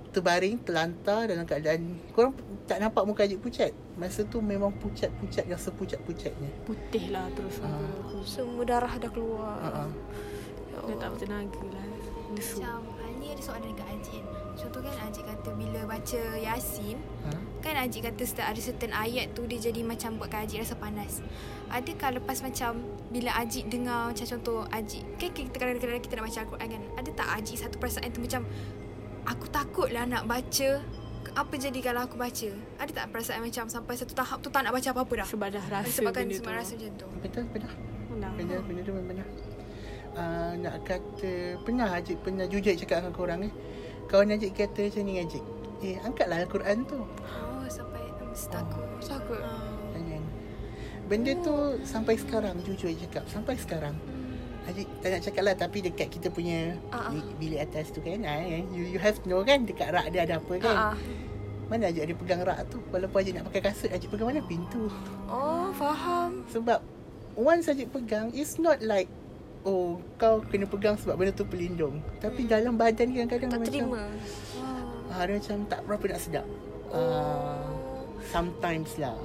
Terbaring 0.08 0.56
Terlantar 0.60 1.26
dalam 1.26 1.44
keadaan 1.44 2.00
Korang 2.10 2.32
tak 2.64 2.78
nampak 2.78 3.04
muka 3.04 3.22
Ajik 3.22 3.38
pucat? 3.38 3.70
Masa 3.94 4.22
tu 4.22 4.38
memang 4.38 4.72
pucat-pucat 4.74 5.44
Yang 5.44 5.68
sepucat-pucatnya 5.68 6.50
putih 6.62 7.10
lah 7.10 7.28
terus 7.32 7.58
muka. 7.58 7.76
Aku 8.04 8.20
Semua 8.22 8.62
darah 8.62 8.94
dah 8.94 9.10
keluar. 9.10 9.56
uh-uh. 9.58 9.90
Ya 10.68 10.78
dia 10.84 10.94
tak 10.96 11.08
bertenaga 11.10 11.62
lah. 11.68 11.86
Lesu. 12.28 12.60
Macam 12.60 12.80
Ani 13.00 13.32
ada 13.32 13.40
soalan 13.40 13.72
dekat 13.72 13.88
Ajin 13.88 14.24
Contoh 14.52 14.80
kan 14.84 14.94
Ajin 15.00 15.24
kata 15.24 15.50
bila 15.54 15.80
baca 15.86 16.22
Yasin 16.36 16.96
ha? 17.24 17.30
Kan 17.58 17.74
Ajin 17.74 18.04
kata 18.04 18.22
setiap 18.22 18.46
ada 18.46 18.60
certain 18.60 18.92
ayat 18.92 19.32
tu 19.32 19.48
Dia 19.48 19.58
jadi 19.58 19.80
macam 19.80 20.20
buatkan 20.20 20.44
Ajin 20.44 20.60
rasa 20.60 20.76
panas. 20.76 21.24
Adakah 21.68 22.20
lepas 22.20 22.44
macam 22.44 22.84
Bila 23.08 23.32
Ajin 23.32 23.64
dengar 23.66 24.12
macam 24.12 24.26
contoh 24.28 24.68
Ajin 24.68 25.08
Kan 25.16 25.32
kita 25.32 25.56
kadang-kadang 25.56 26.04
kita 26.04 26.14
nak 26.14 26.24
baca 26.28 26.38
Al-Quran 26.38 26.68
kan 26.68 26.82
Ada 26.96 27.10
tak 27.16 27.28
Ajin 27.32 27.56
satu 27.56 27.76
perasaan 27.76 28.08
tu 28.08 28.20
macam 28.20 28.42
Aku 29.28 29.44
takut 29.52 29.92
lah 29.92 30.08
nak 30.08 30.24
baca. 30.24 30.80
Apa 31.36 31.54
jadi 31.60 31.78
kalau 31.84 32.08
aku 32.08 32.16
baca? 32.16 32.48
Ada 32.80 32.90
tak 32.90 33.06
perasaan 33.12 33.44
macam 33.44 33.68
Sampai 33.68 33.94
satu 34.00 34.16
tahap 34.16 34.40
tu 34.40 34.48
tak 34.48 34.64
nak 34.64 34.72
baca 34.72 34.88
apa-apa 34.88 35.14
dah? 35.22 35.28
Sebab 35.28 35.48
dah 35.52 35.64
rasa 35.68 35.92
sebab 35.92 36.12
tu. 36.16 36.48
rasa 36.48 36.72
macam 36.74 36.92
tu. 36.96 37.06
Betul, 37.20 37.44
betul. 37.52 37.72
Benar. 38.08 38.32
Benda, 38.34 38.56
benda 38.64 38.80
tu 38.80 38.92
memang 38.96 39.08
benar. 39.12 39.26
Uh, 40.18 40.52
Nak 40.58 40.76
kata 40.88 41.60
Pernah 41.62 41.88
Ajik 41.94 42.18
pernah 42.24 42.48
jujur 42.48 42.74
cakap 42.74 43.04
dengan 43.04 43.14
korang 43.14 43.40
eh? 43.44 43.52
Kawan 44.08 44.34
Ajik 44.34 44.56
kata 44.56 44.88
macam 44.88 45.02
ni 45.04 45.14
Ajik 45.20 45.44
Eh 45.84 45.94
angkatlah 46.00 46.42
Al-Quran 46.42 46.88
tu. 46.88 46.98
Oh 47.04 47.64
sampai 47.68 48.02
Mesti 48.24 48.48
takut. 48.48 48.88
Takut. 49.04 49.42
Jangan. 49.94 50.22
Benda 51.06 51.32
tu 51.44 51.54
sampai 51.84 52.16
sekarang 52.16 52.56
Jujur 52.64 52.90
cakap 52.96 53.28
Sampai 53.28 53.54
sekarang 53.60 53.94
Ajik 53.94 54.17
tak 54.98 55.08
nak 55.08 55.22
cakap 55.22 55.42
lah 55.42 55.54
Tapi 55.54 55.78
dekat 55.80 56.08
kita 56.08 56.28
punya 56.28 56.76
bi- 57.08 57.34
Bilik 57.38 57.60
atas 57.62 57.88
tu 57.88 58.00
kan 58.00 58.20
ah, 58.22 58.38
eh, 58.38 58.64
you, 58.68 58.84
you 58.86 58.98
have 58.98 59.16
to 59.16 59.26
know 59.26 59.40
kan 59.40 59.62
Dekat 59.62 59.90
rak 59.90 60.10
dia 60.10 60.24
ada 60.24 60.36
apa 60.36 60.54
kan. 60.56 60.76
Ah. 60.92 60.96
Mana 61.66 61.88
Ajik 61.88 62.02
ada 62.02 62.14
pegang 62.16 62.40
rak 62.42 62.60
tu? 62.68 62.80
Walaupun 62.88 63.18
Ajik 63.18 63.32
nak 63.34 63.44
pakai 63.48 63.62
kasut 63.62 63.90
Ajik 63.90 64.08
pegang 64.08 64.28
mana? 64.28 64.40
Pintu. 64.40 64.88
Oh, 65.26 65.68
faham. 65.72 66.44
Sebab 66.48 66.80
Once 67.34 67.66
Ajik 67.66 67.88
pegang 67.90 68.32
It's 68.32 68.56
not 68.56 68.80
like 68.80 69.08
Oh 69.62 69.98
kau 70.16 70.40
kena 70.40 70.64
pegang 70.64 70.94
sebab 70.94 71.18
benda 71.18 71.34
tu 71.34 71.42
pelindung. 71.42 71.98
Tapi 72.18 72.46
dalam 72.46 72.78
badan 72.78 73.10
kadang-kadang 73.10 73.50
Tak 73.50 73.60
terima. 73.64 74.06
macam 74.06 75.10
ah, 75.10 75.22
Dia 75.22 75.34
macam 75.34 75.56
tak 75.66 75.80
berapa 75.82 76.04
nak 76.08 76.20
sedap. 76.20 76.46
Ah, 76.88 77.68
Sometimes 78.24 78.96
lah 78.96 79.16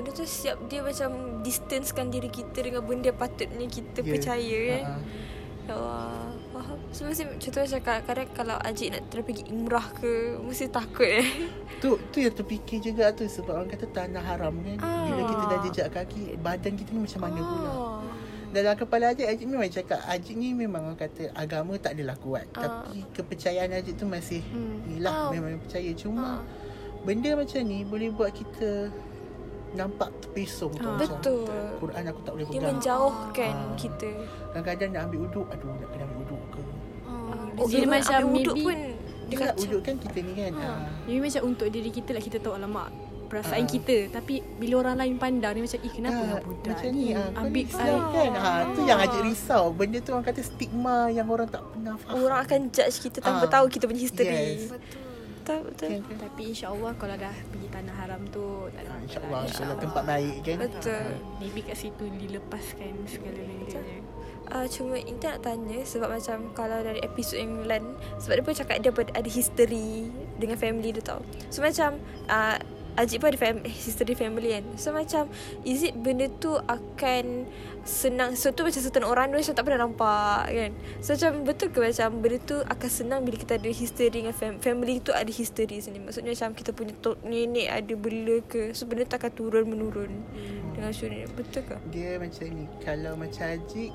Benda 0.00 0.16
tu 0.16 0.24
siap 0.24 0.56
dia 0.64 0.80
macam 0.80 1.12
distancekan 1.40 2.08
diri 2.08 2.26
kita 2.26 2.56
dengan 2.56 2.80
benda 2.80 3.12
patutnya 3.12 3.68
kita 3.68 4.00
Ya. 4.00 4.08
percaya 4.08 4.58
kan. 4.66 4.82
Ah, 4.82 4.90
ah. 4.90 5.00
Ya 5.60 5.74
Allah. 5.76 6.24
Faham. 6.50 6.78
So 6.90 7.04
mesti 7.04 7.22
contoh 7.38 7.60
macam 7.62 7.80
kadang-kadang 7.84 8.28
kalau 8.32 8.56
Ajik 8.58 8.88
nak 8.90 9.02
terus 9.06 9.22
pergi 9.22 9.44
umrah 9.46 9.86
ke 9.92 10.12
mesti 10.40 10.66
takut 10.66 11.04
eh. 11.06 11.28
Tu 11.78 11.94
tu 12.10 12.16
yang 12.18 12.32
terfikir 12.32 12.80
juga 12.80 13.12
tu 13.12 13.22
sebab 13.22 13.54
orang 13.54 13.68
kata 13.68 13.86
tanah 13.86 14.24
haram 14.24 14.56
kan. 14.56 14.76
Ah. 14.80 15.04
Bila 15.04 15.22
kita 15.22 15.44
dah 15.46 15.58
jejak 15.62 15.88
kaki, 15.92 16.22
badan 16.38 16.72
kita 16.74 16.90
ni 16.90 17.00
macam 17.04 17.20
mana 17.20 17.38
pula. 17.38 17.70
Oh. 17.70 18.00
Dalam 18.50 18.74
kepala 18.74 19.12
Ajik 19.12 19.28
Ajik 19.28 19.46
memang 19.46 19.68
cakap 19.68 20.00
Ajik 20.02 20.34
ni 20.34 20.50
memang 20.50 20.82
orang 20.82 20.98
kata 20.98 21.30
Agama 21.34 21.76
tak 21.76 21.94
adalah 21.94 22.16
kuat 22.16 22.50
Ah. 22.50 22.82
Tapi 22.82 23.06
kepercayaan 23.12 23.70
Ajik 23.70 23.94
tu 23.94 24.08
masih 24.08 24.42
Hmm. 24.42 24.80
Ni 24.88 24.98
lah 24.98 25.12
Ah. 25.14 25.30
memang 25.30 25.60
percaya 25.60 25.86
Cuma 25.94 26.24
Ah. 26.24 26.40
Benda 27.00 27.38
macam 27.38 27.62
ni 27.62 27.86
Boleh 27.86 28.10
buat 28.10 28.34
kita 28.34 28.90
Nampak 29.70 30.08
terpesong 30.20 30.72
tau 30.74 30.82
Ah. 30.84 30.94
macam, 30.94 31.18
Betul. 31.20 31.46
Quran 31.78 32.02
aku 32.04 32.20
tak 32.20 32.32
boleh 32.32 32.44
Dia 32.44 32.52
pegang 32.52 32.66
menjauhkan 32.72 33.54
Ah. 33.54 33.74
kita. 33.74 34.10
Kadang-kadang 34.48 34.88
nak 34.90 35.02
ambil 35.06 35.20
uduk 35.24 35.46
Aduh 35.48 35.68
nak 35.72 35.88
kena 35.90 36.04
ambil 36.04 36.18
uduk 36.24 36.42
ke 36.48 36.60
Oh, 37.52 37.66
Jadi 37.66 37.76
even 37.78 37.90
macam 37.90 38.14
ambil 38.16 38.32
wuduk 38.32 38.54
maybe- 38.54 38.64
pun 38.64 38.78
dia 39.28 39.36
Dia 39.36 39.52
uduk 39.54 39.80
kan 39.80 39.94
kita 39.96 40.18
ni 40.20 40.32
kan 40.34 40.52
Ha. 40.52 40.68
Jadi 41.04 41.18
macam 41.20 41.40
untuk 41.46 41.66
diri 41.68 41.90
kita 41.90 42.10
lah 42.10 42.20
kita 42.20 42.36
tahu 42.38 42.54
alamak 42.54 42.88
perasaan 43.26 43.62
Ah. 43.62 43.68
kita 43.68 43.96
tapi 44.10 44.34
bila 44.56 44.74
orang 44.80 44.96
lain 44.98 45.14
pandang 45.14 45.54
dia 45.54 45.62
macam 45.62 45.78
eh 45.80 45.92
kenapa 45.92 46.18
lah 46.24 46.38
budak 46.42 46.66
macam 46.74 46.90
ni 46.90 47.06
ah, 47.12 47.30
kau 47.30 47.40
ambil 47.40 47.62
I 47.62 47.70
kan 47.70 48.30
ha, 48.34 48.50
tu 48.66 48.80
yang 48.82 48.98
Ajik 48.98 49.22
risau 49.22 49.64
Benda 49.70 49.98
tu 50.00 50.10
orang 50.10 50.26
kata 50.26 50.40
stigma 50.42 50.96
Yang 51.08 51.26
orang 51.30 51.48
tak 51.48 51.62
pernah 51.64 51.94
faham 51.96 52.14
Orang 52.18 52.38
akan 52.40 52.60
judge 52.68 52.96
kita 53.00 53.18
tanpa 53.20 53.44
Ah. 53.44 53.50
tahu 53.52 53.64
kita 53.68 53.86
punya 53.86 54.02
history. 54.02 54.34
Yes. 54.56 54.66
Betul. 54.68 55.09
Betul, 55.50 55.66
betul. 55.66 55.88
Kan, 55.90 56.00
kan? 56.06 56.16
tapi 56.30 56.42
insyaAllah 56.54 56.92
kalau 56.94 57.16
dah 57.18 57.34
pergi 57.50 57.68
tanah 57.74 57.94
haram 57.98 58.22
tu 58.30 58.44
tak 58.70 58.80
ada 58.86 58.90
Ah. 58.90 58.98
InsyaAllah 59.02 59.40
InsyaAllah 59.50 59.78
tempat 59.82 60.02
baik 60.06 60.36
kan 60.46 60.56
Betul. 60.62 61.06
Maybe 61.42 61.60
kat 61.66 61.76
situ 61.76 62.04
dilepaskan 62.06 62.92
segala 63.10 63.40
bendanya. 63.42 63.98
Uh, 64.50 64.66
cuma 64.66 64.98
Intan 64.98 65.38
nak 65.38 65.42
tanya 65.46 65.78
sebab 65.86 66.10
macam 66.10 66.38
kalau 66.58 66.78
dari 66.82 66.98
episod 67.06 67.38
yang 67.38 67.62
lain 67.70 67.94
sebab 68.18 68.34
dia 68.38 68.44
pun 68.46 68.54
cakap 68.58 68.76
dia 68.82 68.90
ada 68.90 69.30
history 69.30 70.10
dengan 70.38 70.58
family 70.58 70.90
dia 70.90 71.02
tau. 71.02 71.22
So 71.54 71.62
macam 71.62 71.98
uh, 72.26 72.58
Ajib 73.00 73.24
pun 73.24 73.32
ada 73.32 73.40
fam- 73.40 73.64
history 73.64 74.12
family 74.12 74.52
kan. 74.52 74.64
So 74.76 74.92
macam 74.92 75.32
is 75.64 75.80
it 75.80 75.96
benda 75.96 76.28
tu 76.36 76.52
akan 76.68 77.48
senang 77.80 78.36
so 78.36 78.52
tu 78.52 78.60
macam 78.60 78.76
certain 78.76 79.08
orang 79.08 79.32
dia 79.32 79.40
macam 79.40 79.54
tak 79.56 79.64
pernah 79.64 79.80
nampak 79.88 80.52
kan. 80.52 80.70
So 81.00 81.16
macam 81.16 81.30
betul 81.48 81.68
ke 81.72 81.78
macam 81.80 82.08
benda 82.20 82.38
tu 82.44 82.56
akan 82.60 82.90
senang 82.92 83.20
bila 83.24 83.36
kita 83.40 83.56
ada 83.56 83.70
history 83.72 84.12
dengan 84.12 84.36
fam- 84.36 84.60
family 84.60 85.00
tu 85.00 85.16
ada 85.16 85.32
history 85.32 85.80
sini. 85.80 85.96
Maksudnya 85.96 86.36
macam 86.36 86.52
kita 86.52 86.70
punya 86.76 86.92
tok 87.00 87.16
nenek 87.24 87.72
ada 87.72 87.94
bela 87.96 88.36
ke. 88.44 88.76
So 88.76 88.84
benda 88.84 89.08
tu 89.08 89.16
akan 89.16 89.32
turun 89.32 89.64
menurun 89.64 90.12
dengan 90.76 90.92
suri. 90.92 91.24
Betul 91.32 91.64
ke? 91.64 91.76
Dia 91.88 92.20
macam 92.20 92.44
ni 92.52 92.64
Kalau 92.84 93.16
macam 93.16 93.44
Ajik 93.48 93.90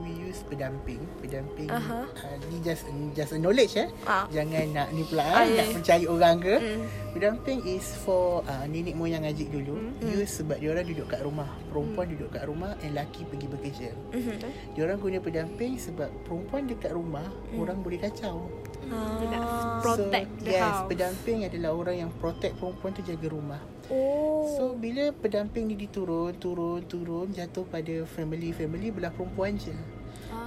We 0.00 0.10
use 0.22 0.40
pendamping 0.42 1.04
Pendamping 1.18 1.68
Aha. 1.68 2.08
uh, 2.08 2.36
Ni 2.48 2.58
just 2.60 2.84
just 3.12 3.32
a 3.32 3.38
knowledge 3.38 3.76
eh 3.76 3.88
Ah. 4.02 4.24
Jangan 4.26 4.66
nak 4.70 4.88
ni 4.90 5.04
pula 5.04 5.22
Ah, 5.22 5.44
eh, 5.44 5.52
ya, 5.52 5.54
Nak 5.54 5.66
ya. 5.66 5.74
mencari 5.76 6.04
orang 6.06 6.36
ke 6.38 6.54
Mm. 6.56 6.82
Pendamping 7.10 7.60
is 7.66 7.86
for 7.98 8.40
uh, 8.44 8.64
Nenek 8.64 8.94
moyang 8.94 9.22
Ajik 9.22 9.48
dulu 9.48 9.76
Hmm. 9.76 10.08
Use 10.10 10.40
sebab 10.40 10.56
dia 10.56 10.70
orang 10.70 10.86
duduk 10.86 11.06
kat 11.06 11.20
rumah 11.20 11.48
Perempuan 11.68 12.06
duduk 12.08 12.30
kat 12.30 12.44
rumah 12.44 12.72
And 12.80 12.92
laki 12.92 13.22
pergi 13.24 13.46
bekerja 13.46 13.88
Mhm. 14.10 14.34
Dia 14.72 14.80
orang 14.82 14.98
guna 14.98 15.18
pendamping 15.18 15.76
Sebab 15.76 16.08
perempuan 16.22 16.64
dekat 16.64 16.90
rumah 16.90 17.26
Orang 17.52 17.80
boleh 17.80 18.00
kacau 18.00 18.48
nak 18.82 19.44
Ah. 19.44 19.78
protect 19.78 20.30
so, 20.32 20.42
the 20.42 20.50
yes, 20.50 20.64
house. 20.64 20.88
pendamping 20.88 21.38
adalah 21.44 21.70
orang 21.70 21.96
yang 22.00 22.10
protect 22.16 22.56
perempuan 22.56 22.90
tu 22.90 23.04
jaga 23.04 23.26
rumah. 23.28 23.60
Oh. 23.90 24.46
So 24.54 24.78
bila 24.78 25.10
pendamping 25.10 25.66
ni 25.66 25.74
diturun, 25.74 26.38
turun, 26.38 26.86
turun 26.86 27.34
jatuh 27.34 27.66
pada 27.66 28.06
family-family 28.06 28.94
belah 28.94 29.10
perempuan 29.10 29.58
je. 29.58 29.74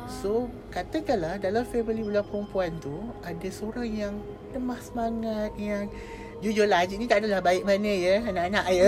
So 0.07 0.47
katakanlah 0.71 1.43
dalam 1.43 1.67
family 1.67 2.07
belah 2.07 2.23
perempuan 2.23 2.79
tu 2.79 3.11
ada 3.19 3.47
seorang 3.51 3.87
yang 3.87 4.15
lemah 4.55 4.79
semangat 4.79 5.51
yang 5.59 5.91
jujurlah 6.39 6.83
Ajik 6.83 6.99
ni 6.99 7.07
tak 7.07 7.23
adalah 7.23 7.43
baik 7.43 7.67
mana 7.67 7.91
ya 7.91 8.23
anak-anak 8.23 8.65
ya. 8.71 8.87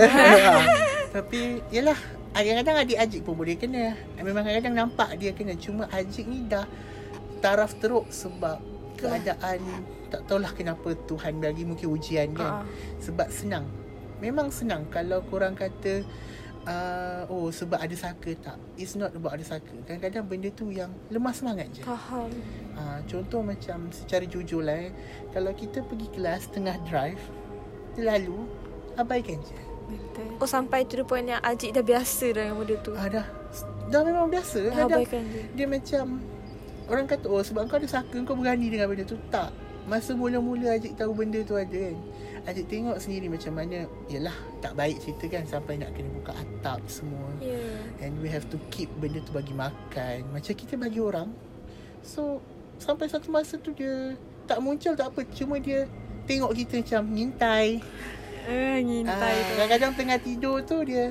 Tapi 1.16 1.60
yalah 1.72 1.96
kadang-kadang 2.32 2.76
adik 2.84 2.98
Ajik 3.00 3.20
pun 3.24 3.36
boleh 3.36 3.56
kena. 3.60 3.96
Memang 4.20 4.44
kadang-kadang 4.44 4.76
nampak 4.76 5.16
dia 5.20 5.36
kena 5.36 5.52
cuma 5.56 5.84
Ajik 5.92 6.24
ni 6.24 6.48
dah 6.48 6.64
taraf 7.44 7.76
teruk 7.76 8.08
sebab 8.08 8.60
keadaan 8.96 9.60
tak 10.08 10.24
tahulah 10.24 10.52
kenapa 10.56 10.96
Tuhan 11.04 11.44
bagi 11.44 11.68
mungkin 11.68 11.92
ujian 11.92 12.32
kan. 12.32 12.62
Ah. 12.62 12.64
Sebab 13.04 13.28
senang. 13.28 13.68
Memang 14.18 14.48
senang 14.48 14.88
kalau 14.88 15.20
korang 15.28 15.52
kata 15.52 16.04
uh, 16.66 17.22
oh 17.30 17.48
sebab 17.48 17.78
ada 17.80 17.94
saka 17.94 18.34
tak. 18.36 18.58
It's 18.76 18.98
not 18.98 19.14
about 19.14 19.38
ada 19.38 19.44
saka. 19.46 19.70
Kadang-kadang 19.86 20.24
benda 20.26 20.48
tu 20.52 20.68
yang 20.74 20.90
lemah 21.08 21.32
semangat 21.32 21.70
je. 21.72 21.82
Faham. 21.86 22.28
Uh, 22.76 22.98
contoh 23.08 23.40
macam 23.40 23.88
secara 23.94 24.26
jujur 24.26 24.60
lah 24.66 24.90
eh. 24.90 24.92
Kalau 25.32 25.54
kita 25.54 25.80
pergi 25.86 26.08
kelas 26.12 26.50
tengah 26.52 26.76
drive 26.84 27.22
terlalu 27.96 28.44
abaikan 28.98 29.40
je. 29.40 29.56
Betul. 29.86 30.28
Oh 30.42 30.48
sampai 30.50 30.82
to 30.82 30.98
the 30.98 31.06
point 31.06 31.30
yang 31.30 31.38
Ajik 31.46 31.70
dah 31.70 31.84
biasa 31.86 32.34
dah 32.34 32.42
dengan 32.50 32.56
benda 32.58 32.76
tu. 32.82 32.92
Ah, 32.98 33.08
dah 33.08 33.26
dah 33.88 34.00
memang 34.02 34.28
biasa. 34.28 34.60
Dah 34.68 34.84
Kadang 34.84 34.98
abaikan 35.00 35.22
je. 35.30 35.40
dia 35.54 35.66
macam 35.70 36.04
orang 36.86 37.06
kata 37.06 37.26
oh 37.30 37.42
sebab 37.42 37.70
kau 37.70 37.78
ada 37.78 37.88
saka 37.88 38.16
kau 38.26 38.34
berani 38.34 38.66
dengan 38.68 38.90
benda 38.90 39.06
tu. 39.06 39.16
Tak. 39.30 39.65
Masa 39.86 40.12
mula-mula 40.12 40.74
Ajik 40.74 40.94
tahu 40.94 41.14
benda 41.14 41.40
tu 41.40 41.54
ada 41.54 41.70
kan. 41.70 41.96
Ajik 42.46 42.66
tengok 42.66 42.98
sendiri 42.98 43.26
macam 43.26 43.54
mana 43.54 43.86
Yelah 44.06 44.34
tak 44.58 44.74
baik 44.74 44.98
cerita 44.98 45.24
kan 45.28 45.44
Sampai 45.46 45.78
nak 45.78 45.94
kena 45.94 46.10
buka 46.12 46.34
atap 46.34 46.82
semua. 46.86 47.26
Yeah. 47.38 48.02
And 48.02 48.18
we 48.18 48.26
have 48.28 48.46
to 48.50 48.58
keep 48.68 48.90
benda 48.98 49.22
tu 49.22 49.30
bagi 49.30 49.50
makan 49.50 50.30
Macam 50.30 50.52
kita 50.52 50.74
bagi 50.74 50.98
orang 50.98 51.30
So 52.02 52.38
Sampai 52.76 53.08
satu 53.08 53.30
masa 53.30 53.56
tu 53.56 53.72
dia 53.72 54.14
Tak 54.44 54.60
muncul 54.60 54.92
tak 54.92 55.10
apa 55.10 55.24
Cuma 55.32 55.56
dia 55.56 55.86
Tengok 56.26 56.52
kita 56.52 56.82
macam 56.82 57.02
Ngintai 57.08 57.68
Eh, 58.46 58.78
ngintai 58.78 59.10
Ah, 59.10 59.42
tu. 59.42 59.52
Kadang-kadang 59.58 59.92
tengah 59.98 60.18
tidur 60.22 60.62
tu 60.62 60.78
dia 60.86 61.10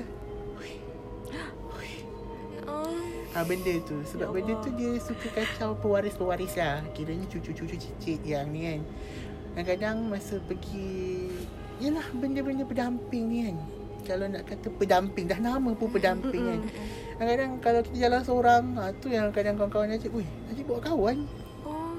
Ah, 3.36 3.44
Benda 3.44 3.68
tu. 3.84 4.00
Sebab 4.00 4.26
Ya 4.26 4.32
benda 4.32 4.52
tu 4.64 4.72
dia 4.72 4.96
suka 4.96 5.28
kacau 5.28 5.76
Pewaris-pewaris 5.76 6.56
lah. 6.56 6.80
Kiranya 6.96 7.28
cucu-cucu 7.28 7.76
cicit 7.76 8.20
yang 8.24 8.48
ni 8.48 8.64
kan. 8.64 8.80
Kadang-kadang 9.52 10.08
masa 10.08 10.40
pergi 10.40 11.28
Yelah 11.76 12.08
benda-benda 12.16 12.64
pendamping 12.64 13.24
ni 13.28 13.38
kan. 13.44 13.56
Kalau 14.08 14.24
nak 14.24 14.48
kata 14.48 14.72
pendamping 14.72 15.28
Dah 15.28 15.36
nama 15.36 15.68
pun 15.76 15.88
pendamping 15.92 16.42
kan. 16.48 16.60
Kadang-kadang 17.20 17.50
kalau 17.60 17.80
kita 17.84 17.96
jalan 18.08 18.20
seorang 18.24 18.64
ha, 18.80 18.88
Tu 18.96 19.12
yang 19.12 19.28
kadang 19.28 19.60
kawan-kawan 19.60 19.92
Ajik 19.92 20.16
Ui 20.16 20.24
Ajik 20.48 20.64
bawa 20.64 20.80
kawan. 20.80 21.28
Oh. 21.68 21.92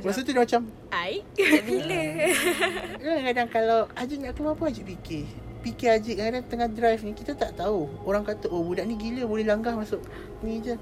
Masa 0.00 0.24
tu 0.24 0.32
dia 0.32 0.40
macam 0.40 0.64
Ai. 0.88 1.20
Sejak 1.36 1.64
bila? 1.68 2.00
Kadang-kadang 2.96 3.48
kalau 3.52 3.78
Ajik 3.92 4.16
nak 4.24 4.32
keluar 4.32 4.56
pun 4.56 4.72
Ajik 4.72 4.88
fikir 4.88 5.28
Fikir 5.68 5.88
Ajik 5.90 6.14
kadang-kadang 6.14 6.46
tengah 6.46 6.68
drive 6.70 7.00
ni 7.02 7.12
Kita 7.12 7.32
tak 7.32 7.54
tahu 7.54 7.84
Orang 8.02 8.22
kata 8.22 8.48
oh 8.48 8.60
budak 8.60 8.84
ni 8.84 8.94
gila 8.94 9.24
Boleh 9.24 9.44
langgar 9.44 9.72
masuk 9.72 10.00
ni 10.40 10.58
je 10.58 10.74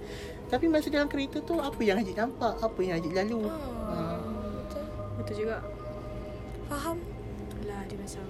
Tapi 0.46 0.66
masa 0.66 0.86
dalam 0.86 1.06
kereta 1.06 1.38
tu 1.40 1.56
Apa 1.56 1.80
yang 1.80 1.96
Ajik 1.96 2.14
nampak 2.14 2.54
Apa 2.56 2.78
yang 2.80 2.94
Ajik 2.94 3.10
lalu 3.12 3.46
Ah. 3.46 3.58
ha. 3.88 4.18
Betul 5.16 5.42
juga. 5.42 5.58
Faham? 6.66 6.96
Lah 7.62 7.82
dia 7.84 7.96
macam 7.96 8.24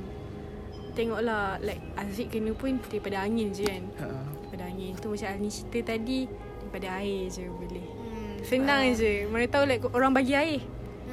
Tengoklah 0.92 1.60
like 1.60 1.82
Aziz 1.94 2.24
kena 2.26 2.52
pun 2.52 2.80
daripada 2.82 3.20
angin 3.20 3.50
je 3.50 3.64
kan 3.64 3.84
Ha. 3.98 4.06
Daripada 4.40 4.64
angin 4.66 4.92
tu 4.94 5.08
macam 5.08 5.28
Alni 5.28 5.48
cerita 5.48 5.92
tadi 5.92 6.24
Daripada 6.60 6.86
air 6.98 7.28
je 7.28 7.44
boleh 7.46 7.88
Hmm. 8.06 8.36
Senang 8.42 8.84
je 8.92 9.26
Mana 9.26 9.44
tahu 9.44 9.64
like 9.64 9.84
orang 9.86 10.12
bagi 10.12 10.32
air 10.32 10.60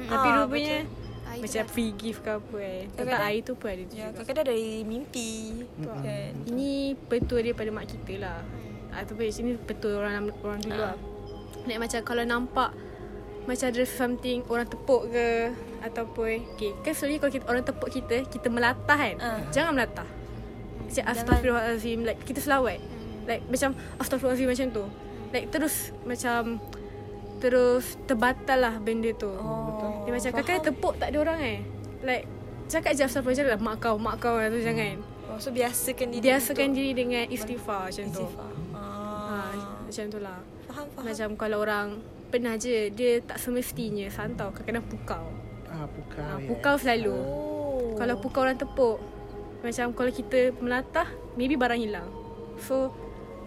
Tapi 0.00 0.26
Ah, 0.26 0.34
rupanya 0.40 0.80
itu 0.80 1.03
Macam 1.44 1.62
free 1.68 1.92
gift 1.92 2.24
ke 2.24 2.30
apa 2.32 2.56
eh. 2.56 2.88
Kadang-kadang- 2.88 3.28
air 3.28 3.40
tu 3.44 3.52
pun 3.52 3.68
ada 3.68 3.82
tu 3.84 3.94
Ya, 3.94 4.06
kadang-kadang 4.10 4.46
dari 4.48 4.68
mimpi. 4.82 5.32
Mm-mm. 5.76 6.00
Kan? 6.00 6.32
Ini 6.48 6.70
petua 7.04 7.38
daripada 7.44 7.68
mak 7.68 7.86
kita 7.86 8.14
lah. 8.16 8.40
Ataupun 8.94 9.28
sini 9.28 9.60
petua 9.60 10.00
orang 10.00 10.32
orang 10.40 10.60
dulu 10.62 10.78
lah. 10.78 10.96
Like 11.64 11.80
macam 11.80 12.00
kalau 12.04 12.24
nampak 12.24 12.70
Macam 13.44 13.66
ada 13.68 13.84
something 13.84 14.44
Orang 14.46 14.68
tepuk 14.68 15.08
ke 15.08 15.48
Ataupun 15.80 16.44
Okay. 16.56 16.76
Kan 16.84 16.92
selalunya 16.92 17.20
kalau 17.20 17.32
kita, 17.32 17.44
orang 17.48 17.64
tepuk 17.64 17.88
kita 17.88 18.16
Kita 18.28 18.46
melatah 18.52 18.98
kan? 19.00 19.16
Ah. 19.16 19.40
Jangan 19.48 19.72
melatah. 19.72 20.08
Macam 20.84 21.04
Astaghfirullahalazim 21.08 22.04
Like 22.04 22.20
kita 22.22 22.40
selawat. 22.40 22.78
Like 23.24 23.42
macam 23.48 23.72
Astaghfirullahalazim 23.96 24.48
macam 24.48 24.66
tu. 24.70 24.84
Like 25.32 25.46
terus 25.50 25.74
Macam 26.04 26.60
Terus 27.44 28.00
Terbatal 28.02 28.58
lah 28.58 28.74
benda 28.78 29.12
tu 29.12 29.28
Oh. 29.28 30.00
Dia 30.02 30.12
macam 30.12 30.30
kakak 30.34 30.64
tepuk 30.64 30.96
tak 30.96 31.12
ada 31.12 31.18
orang 31.20 31.40
eh 31.40 31.60
Like 32.00 32.24
Cakap 32.64 32.96
je 32.96 33.04
Astaghfirullahalazim 33.04 33.60
Mak 33.60 33.76
kau 33.78 33.96
Mak 33.96 34.16
kau 34.16 34.34
lah 34.34 34.48
tu 34.48 34.56
jangan 34.58 34.96
Oh, 35.24 35.36
so 35.36 35.48
biasakan 35.50 36.08
diri 36.10 36.22
Biasakan 36.22 36.68
diri 36.70 36.92
dengan 36.92 37.24
istighfar 37.26 37.88
macam 37.88 38.04
tu. 38.06 38.22
istighfar. 38.22 38.50
Ha, 38.70 38.80
Ah. 39.26 39.80
macam 39.82 40.04
tu 40.06 40.18
lah. 40.20 40.38
Faham, 40.64 40.86
faham. 40.86 41.02
Macam 41.02 41.28
kalau 41.34 41.58
orang 41.58 41.86
pernah 42.28 42.54
je 42.54 42.88
dia 42.88 43.18
tak 43.18 43.38
semestinya 43.38 44.04
santau 44.08 44.50
kadang-kadang 44.50 44.84
pukau. 44.84 45.24
Ah, 45.66 45.86
pukau 45.86 46.22
Ha, 46.22 46.36
ya. 46.36 46.46
pukau 46.46 46.74
selalu. 46.76 47.16
Oh. 47.16 47.96
Kalau 47.96 48.14
pukau 48.16 48.40
orang 48.42 48.54
tepuk 48.54 49.00
macam 49.58 49.86
kalau 49.92 50.12
kita 50.12 50.52
melatah 50.56 51.08
maybe 51.34 51.56
barang 51.56 51.80
hilang. 51.80 52.08
So 52.60 52.92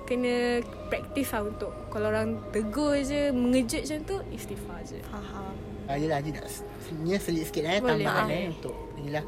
kena 0.08 0.64
practice 0.88 1.36
lah 1.36 1.44
untuk 1.44 1.72
kalau 1.92 2.08
orang 2.10 2.40
tegur 2.56 2.96
je 3.04 3.30
mengejut 3.36 3.84
macam 3.84 4.00
tu 4.08 4.18
istighfar 4.32 4.80
je. 4.88 5.04
Faham. 5.12 5.54
Ah, 5.88 5.96
yelah 5.96 6.20
Ajik 6.20 6.36
nak 6.36 6.44
Sebenarnya 6.84 7.16
selit 7.24 7.48
sikit 7.48 7.64
eh 7.64 7.80
Boleh. 7.80 8.04
Tambahan 8.04 8.28
Ah. 8.28 8.36
eh 8.36 8.52
Untuk 8.52 8.76
Inilah 9.00 9.24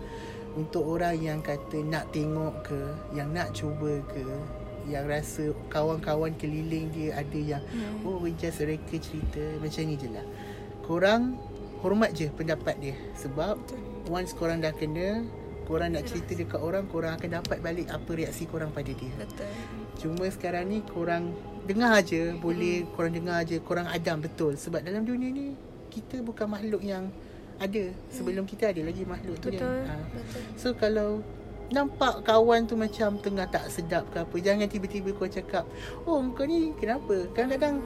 Untuk 0.60 0.84
orang 0.92 1.16
yang 1.16 1.40
kata 1.40 1.80
Nak 1.88 2.12
tengok 2.12 2.68
ke 2.68 2.80
Yang 3.16 3.30
nak 3.32 3.48
cuba 3.56 3.92
ke 4.12 4.24
yang 4.90 5.06
rasa 5.06 5.54
kawan-kawan 5.70 6.34
keliling 6.34 6.90
dia 6.90 7.14
ada 7.14 7.38
yang 7.38 7.62
hmm. 7.62 8.10
oh 8.10 8.18
we 8.18 8.34
just 8.34 8.58
reka 8.58 8.98
cerita 8.98 9.38
macam 9.62 9.86
ni 9.86 9.94
je 9.94 10.10
lah 10.10 10.26
korang 10.82 11.38
hormat 11.86 12.10
je 12.18 12.26
pendapat 12.34 12.74
dia 12.82 12.96
sebab 13.14 13.62
once 14.10 14.34
korang 14.34 14.66
dah 14.66 14.74
kena 14.74 15.22
korang 15.70 15.94
nak 15.94 16.04
cerita 16.04 16.34
dekat 16.34 16.58
orang 16.58 16.84
korang 16.84 17.14
akan 17.14 17.30
dapat 17.36 17.58
balik 17.60 17.86
apa 17.88 18.10
reaksi 18.12 18.44
korang 18.44 18.70
pada 18.70 18.90
dia 18.90 19.14
Betul. 19.16 19.46
Cuma 19.96 20.26
sekarang 20.26 20.66
ni 20.66 20.82
korang 20.84 21.30
dengar 21.64 21.94
aje 21.96 22.34
boleh 22.36 22.82
Hmm. 22.82 22.90
korang 22.92 23.14
dengar 23.14 23.36
aje 23.40 23.58
korang 23.60 23.86
adam 23.86 24.18
betul 24.20 24.56
sebab 24.56 24.82
dalam 24.82 25.04
dunia 25.04 25.30
ni 25.30 25.54
kita 25.88 26.20
bukan 26.20 26.50
makhluk 26.50 26.82
yang 26.82 27.14
ada 27.58 27.84
sebelum 28.10 28.44
kita 28.44 28.68
ada 28.68 28.82
lagi 28.82 29.04
makhluk 29.04 29.38
tu 29.38 29.48
Hmm. 29.48 29.56
Betul. 29.56 29.78
kan. 29.80 29.86
Ha. 29.86 29.96
Betul. 30.10 30.42
So 30.56 30.68
kalau 30.74 31.10
nampak 31.70 32.24
kawan 32.24 32.66
tu 32.66 32.74
macam 32.74 33.16
tengah 33.16 33.46
tak 33.46 33.70
sedap 33.70 34.10
ke 34.10 34.18
apa 34.20 34.36
jangan 34.36 34.66
tiba-tiba 34.66 35.14
kau 35.14 35.30
cakap 35.30 35.70
oh 36.04 36.18
kau 36.34 36.42
ni 36.44 36.74
kenapa 36.76 37.30
kadang-kadang 37.30 37.86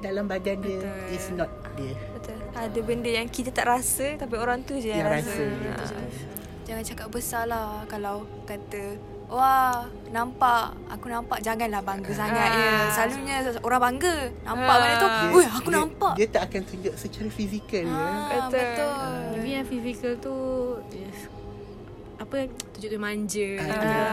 dalam 0.00 0.24
badan 0.24 0.56
dia 0.58 0.80
Betul. 0.80 1.12
is 1.12 1.26
not 1.30 1.52
dia 1.74 1.92
Betul. 2.14 2.40
Ada 2.50 2.80
benda 2.80 3.10
yang 3.12 3.28
kita 3.28 3.52
tak 3.52 3.68
rasa 3.68 4.16
tapi 4.16 4.34
orang 4.34 4.64
tu 4.64 4.72
je 4.74 4.88
yang, 4.88 5.04
yang 5.04 5.12
rasa. 5.12 5.36
rasa 5.36 6.24
Ha. 6.24 6.39
Jangan 6.70 6.84
cakap 6.86 7.08
besar 7.10 7.44
lah 7.44 7.82
kalau 7.84 8.16
kata 8.46 8.94
Wah, 9.26 9.86
nampak. 10.10 10.74
Aku 10.90 11.06
nampak. 11.06 11.38
Janganlah 11.38 11.78
bangga 11.80 12.10
sangat 12.10 12.50
ya. 12.50 12.90
Selalunya 12.90 13.36
orang 13.60 13.82
bangga. 13.84 14.16
Nampak 14.42 14.66
Ah. 14.66 14.78
benda 14.80 14.96
tu. 14.96 15.06
Dia- 15.06 15.30
Weh, 15.32 15.48
aku 15.48 15.68
dia, 15.68 15.76
nampak. 15.76 16.12
dia 16.14 16.26
tak 16.28 16.42
akan 16.46 16.62
tunjuk 16.64 16.94
secara 16.96 17.28
fizikal 17.28 17.84
ya 17.84 17.94
Ah, 17.94 18.26
Betul. 18.28 18.58
betul. 18.58 18.90
Tapi 19.30 19.48
yang 19.48 19.66
fizikal 19.68 20.12
tu 20.18 20.34
yes, 20.90 21.18
apa 22.18 22.36
tunjuk 22.74 22.90
dia 22.90 22.98
manja. 23.00 23.48
Ah, 23.56 23.70
Ah. 23.70 23.78
dia 23.80 24.04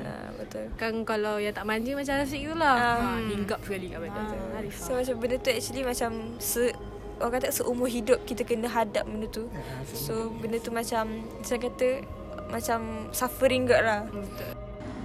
Ha, 0.00 0.10
betul. 0.34 0.64
Kan 0.74 0.92
kalau 1.04 1.36
yang 1.36 1.52
tak 1.52 1.64
manja 1.64 1.92
macam 1.92 2.14
Asyik 2.18 2.42
tu 2.44 2.56
lah. 2.56 2.76
Ah. 2.76 2.96
Ha, 2.96 3.28
hinggap 3.28 3.60
sekali 3.60 3.86
kat. 3.88 4.08
Ah. 4.08 4.56
Arif. 4.56 4.74
So 4.74 4.90
macam 4.94 5.14
benda 5.18 5.36
tu 5.36 5.50
actually 5.50 5.82
macam 5.82 6.10
se 6.38 6.72
orang 7.20 7.32
kata 7.40 7.54
seumur 7.54 7.86
hidup 7.90 8.22
kita 8.26 8.42
kena 8.42 8.66
hadap 8.66 9.06
benda 9.06 9.26
tu. 9.30 9.46
Ah, 9.52 9.82
So 9.86 10.32
benda 10.40 10.58
tu 10.58 10.70
macam 10.74 11.26
saya 11.42 11.58
kata 11.62 12.02
macam 12.50 13.10
suffering 13.10 13.66
gak 13.66 13.82
lah. 13.82 14.00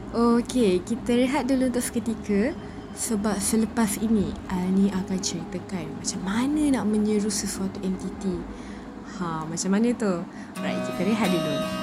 Okey, 0.10 0.82
kita 0.82 1.14
rehat 1.14 1.46
dulu 1.46 1.70
untuk 1.70 1.86
seketika 1.86 2.58
sebab 2.98 3.38
selepas 3.38 4.02
ini 4.02 4.34
Ani 4.50 4.90
akan 4.90 5.20
ceritakan 5.22 5.86
macam 6.02 6.22
mana 6.26 6.82
nak 6.82 6.86
menyeru 6.90 7.30
sesuatu 7.30 7.78
entiti. 7.86 8.42
Ha, 9.22 9.46
macam 9.46 9.70
mana 9.70 9.94
tu? 9.94 10.26
Alright, 10.58 10.82
kita 10.90 11.02
rehat 11.06 11.30
dulu. 11.30 11.79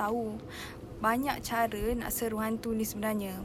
Tahu 0.00 0.40
banyak 0.98 1.36
cara 1.40 1.82
nak 1.92 2.08
seru 2.08 2.40
hantu 2.40 2.72
ni 2.72 2.84
sebenarnya. 2.84 3.36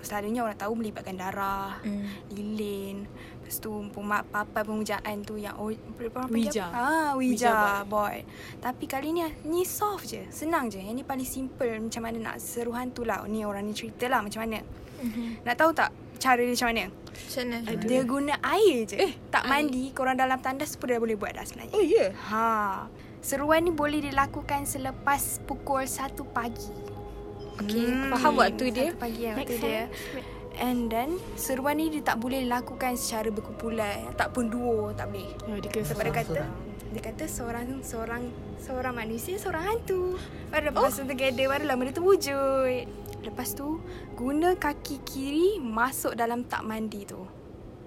Selalunya 0.00 0.40
orang 0.40 0.56
tahu 0.56 0.72
melibatkan 0.74 1.12
darah, 1.12 1.76
Hmm. 1.84 2.08
lilin, 2.32 3.04
lepas 3.36 3.60
tu 3.60 3.68
pema- 3.92 4.24
papan 4.24 4.64
pemujaan 4.64 5.20
tu 5.20 5.36
yang 5.36 5.52
oh, 5.54 5.68
orang 5.68 6.32
Ouija. 6.32 6.64
Ah, 6.66 7.12
Ouija 7.12 7.52
Ouija 7.52 7.54
board. 7.84 8.24
Tapi 8.58 8.88
kali 8.88 9.12
ni 9.12 9.20
ni 9.44 9.62
soft 9.62 10.08
je, 10.08 10.24
senang 10.32 10.72
je. 10.72 10.80
Yang 10.80 10.94
ni 10.94 11.04
paling 11.04 11.28
simple 11.28 11.68
macam 11.76 12.00
mana 12.00 12.16
nak 12.16 12.36
seru 12.40 12.72
hantu 12.72 13.04
lah. 13.04 13.20
Ni 13.28 13.44
orang 13.44 13.60
ni 13.60 13.76
cerita 13.76 14.08
lah 14.08 14.24
macam 14.24 14.40
mana. 14.40 14.64
Nak 15.44 15.54
tahu 15.56 15.76
tak 15.76 15.92
cara 16.16 16.40
dia 16.40 16.52
macam 16.52 16.68
mana? 16.72 16.84
Macam 16.88 17.42
mana? 17.44 17.56
Dia 17.84 18.00
guna 18.04 18.34
air 18.40 18.78
je. 18.86 18.96
Eh, 18.96 19.12
tak 19.28 19.44
mandi, 19.44 19.92
korang 19.92 20.16
dalam 20.16 20.40
tandas 20.40 20.80
pun 20.80 20.88
dah 20.88 20.96
boleh 20.96 21.20
buat 21.20 21.36
dah 21.36 21.44
sebenarnya. 21.44 21.74
Oh 21.74 21.84
ya. 21.84 22.08
Yeah. 22.08 22.10
Ha. 22.16 22.48
Seruan 23.20 23.68
ni 23.68 23.72
boleh 23.72 24.00
dilakukan 24.00 24.64
selepas 24.64 25.44
pukul 25.44 25.84
1 25.84 26.16
pagi. 26.32 26.72
Okay, 27.60 27.92
faham 28.08 28.40
waktu 28.40 28.64
dia. 28.72 28.88
Satu 28.88 28.96
pagi 28.96 29.20
yang 29.28 29.36
waktu 29.36 29.56
Make 29.56 29.60
dia. 29.60 29.82
And 30.60 30.88
then 30.92 31.16
seruan 31.36 31.80
ni 31.80 31.92
dia 31.92 32.04
tak 32.04 32.20
boleh 32.20 32.44
dilakukan 32.44 32.96
secara 32.96 33.28
berkumpulan, 33.32 34.12
tak 34.16 34.32
pun 34.32 34.48
duo, 34.48 34.92
tak 34.96 35.12
boleh. 35.12 35.30
Oh, 35.48 35.56
dia 35.56 35.68
Sebab 35.68 36.04
dia 36.04 36.14
kata 36.16 36.32
Seorang-seorang. 36.32 36.68
dia 36.90 37.02
kata 37.06 37.24
seorang 37.30 37.66
seorang 37.86 38.22
seorang 38.60 38.94
manusia 38.96 39.36
seorang 39.36 39.64
hantu. 39.68 40.16
Baru 40.48 40.72
lepas 40.72 40.96
oh. 41.00 41.04
together 41.04 41.46
barulah 41.48 41.76
benda 41.76 41.92
tu 41.92 42.04
wujud. 42.04 42.84
Lepas 43.20 43.52
tu 43.52 43.80
guna 44.16 44.56
kaki 44.56 45.04
kiri 45.04 45.60
masuk 45.60 46.16
dalam 46.16 46.44
tak 46.48 46.64
mandi 46.64 47.04
tu. 47.04 47.39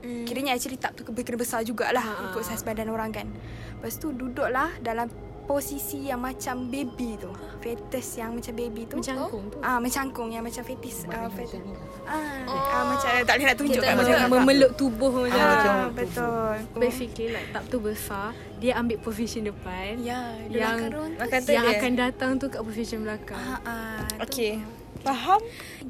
Hmm. 0.04 0.24
Kiranya 0.24 0.52
actually 0.52 0.76
tak 0.76 0.94
tu 0.94 1.02
kena 1.02 1.24
besar 1.34 1.64
jugalah 1.64 2.04
Ha. 2.04 2.30
ikut 2.30 2.44
saiz 2.44 2.62
badan 2.62 2.88
orang 2.88 3.10
kan. 3.10 3.28
Lepas 3.74 3.96
tu 3.96 4.12
duduklah 4.12 4.76
dalam 4.78 5.08
posisi 5.44 6.08
yang 6.08 6.20
macam 6.20 6.68
baby 6.68 7.16
tu. 7.16 7.28
Fetus 7.60 8.16
yang 8.16 8.32
macam 8.34 8.52
baby 8.54 8.84
tu. 8.84 8.96
Mencangkung 8.96 9.48
tu. 9.48 9.58
Ah 9.60 9.76
macangkung 9.76 10.28
yang 10.28 10.40
macam 10.40 10.60
fetus 10.62 11.04
uh, 11.06 11.28
fetus. 11.30 11.60
Ah, 12.04 12.44
Oh. 12.44 12.52
ah 12.52 12.84
macam 12.90 13.08
tak 13.24 13.34
boleh 13.34 13.48
nak 13.48 13.58
tunjuk 13.58 13.80
Kita 13.80 13.88
kan 13.88 13.96
macam 13.96 14.16
macam 14.18 14.32
Memeluk 14.38 14.72
tubuh 14.76 15.12
macam 15.24 15.40
Ah, 15.40 15.52
macam 15.54 15.76
betul. 15.94 16.56
Basically 16.76 17.28
like 17.32 17.48
tak 17.50 17.64
tu 17.66 17.80
besar 17.80 18.36
Dia 18.58 18.76
ambil 18.76 19.00
position 19.00 19.48
depan 19.48 19.96
Ya, 19.98 20.36
Yang 20.48 20.92
Makan 21.16 21.40
tu 21.40 21.50
Yang 21.50 21.64
dia. 21.66 21.80
akan 21.80 21.92
datang 21.96 22.32
tu 22.36 22.46
kat 22.48 22.60
position 22.60 23.08
belakang 23.08 23.40
Ah, 23.40 23.60
ah, 23.64 24.04
tu. 24.06 24.20
Okay. 24.22 24.60
Faham? 25.00 25.40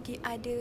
Dia 0.01 0.17
ada 0.21 0.55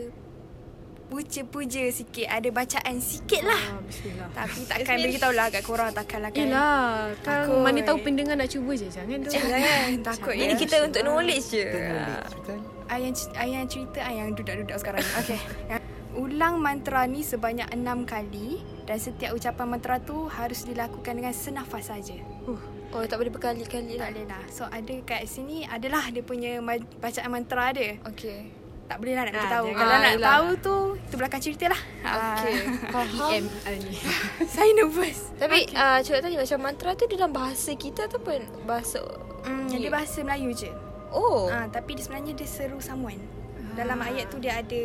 puja-puja 1.13 1.93
sikit, 1.93 2.25
ada 2.25 2.49
bacaan 2.49 2.97
sikit 2.97 3.45
lah. 3.45 3.61
Ah, 3.69 3.77
Bismillah 3.85 4.29
Tapi 4.33 4.59
takkan 4.65 4.95
bagi 4.97 5.19
tahu 5.21 5.33
lah 5.37 5.45
kat 5.47 5.61
korang 5.61 5.93
takkanlah 5.93 6.33
kan. 6.33 6.41
Yelah 6.41 7.13
Kan 7.21 7.45
Takut. 7.45 7.61
mana 7.61 7.79
tahu 7.85 7.97
pendengar 8.01 8.33
nak 8.33 8.49
cuba 8.49 8.73
je 8.73 8.89
Jangan 8.89 9.21
tu 9.21 9.29
Jangan 9.29 10.01
takut 10.01 10.33
Ini 10.33 10.53
ya. 10.53 10.57
kita 10.57 10.75
untuk 10.81 11.01
knowledge 11.05 11.53
je. 11.53 11.65
Ayang, 12.89 13.13
ayang 13.37 13.65
cerita 13.69 14.01
ayang 14.01 14.33
dudak-dudak 14.33 14.77
sekarang. 14.81 15.05
Okay. 15.21 15.37
Ulang 16.13 16.61
mantra 16.61 17.05
ni 17.05 17.21
sebanyak 17.21 17.69
enam 17.73 18.05
kali 18.05 18.61
dan 18.85 18.97
setiap 18.97 19.33
ucapan 19.33 19.65
mantra 19.65 19.97
tu 19.97 20.29
harus 20.29 20.61
dilakukan 20.61 21.13
dengan 21.13 21.33
senafas 21.33 21.89
saja. 21.89 22.17
Oh, 22.93 23.01
tak 23.05 23.17
boleh 23.17 23.33
berkali-kali 23.33 23.97
Tak 23.97 24.01
lah. 24.01 24.09
boleh 24.13 24.25
lah. 24.29 24.43
So 24.45 24.69
ada 24.69 24.93
kat 25.01 25.25
sini 25.25 25.65
adalah 25.65 26.13
dia 26.13 26.21
punya 26.21 26.61
bacaan 27.01 27.29
mantra 27.29 27.73
dia. 27.73 27.97
Okay. 28.05 28.62
Tak 28.83 28.97
boleh 28.99 29.13
lah 29.13 29.23
nak 29.23 29.33
Ah, 29.33 29.41
jangan. 29.41 29.73
Kalau 29.73 29.89
Ah, 29.89 29.99
nak 29.99 30.13
yelah. 30.13 30.27
tahu 30.29 30.47
tu 30.59 30.75
itu 30.99 31.15
belakang 31.15 31.41
cerita 31.41 31.65
lah. 31.67 31.81
Okay. 32.03 32.53
Faham. 32.87 33.41
Ni 33.79 33.95
Saya 34.53 34.69
nervous. 34.73 35.19
Tapi 35.33 35.59
okay. 35.65 35.75
uh, 35.75 35.99
cakap 35.99 36.21
tadi 36.21 36.35
macam 36.35 36.57
mantra 36.61 36.91
tu 36.93 37.05
dalam 37.07 37.31
bahasa 37.31 37.71
kita 37.73 38.05
ataupun 38.05 38.39
bahasa 38.63 38.99
Hmm, 39.43 39.67
dia 39.67 39.89
bahasa 39.89 40.21
Melayu 40.21 40.51
je. 40.51 40.71
Oh. 41.09 41.47
Ah, 41.47 41.67
tapi 41.67 41.93
dia 41.93 42.03
sebenarnya 42.03 42.31
dia 42.31 42.47
seru 42.47 42.79
someone. 42.79 43.19
Dalam 43.73 43.97
ayat 43.99 44.27
tu 44.27 44.37
dia 44.37 44.57
ada 44.57 44.83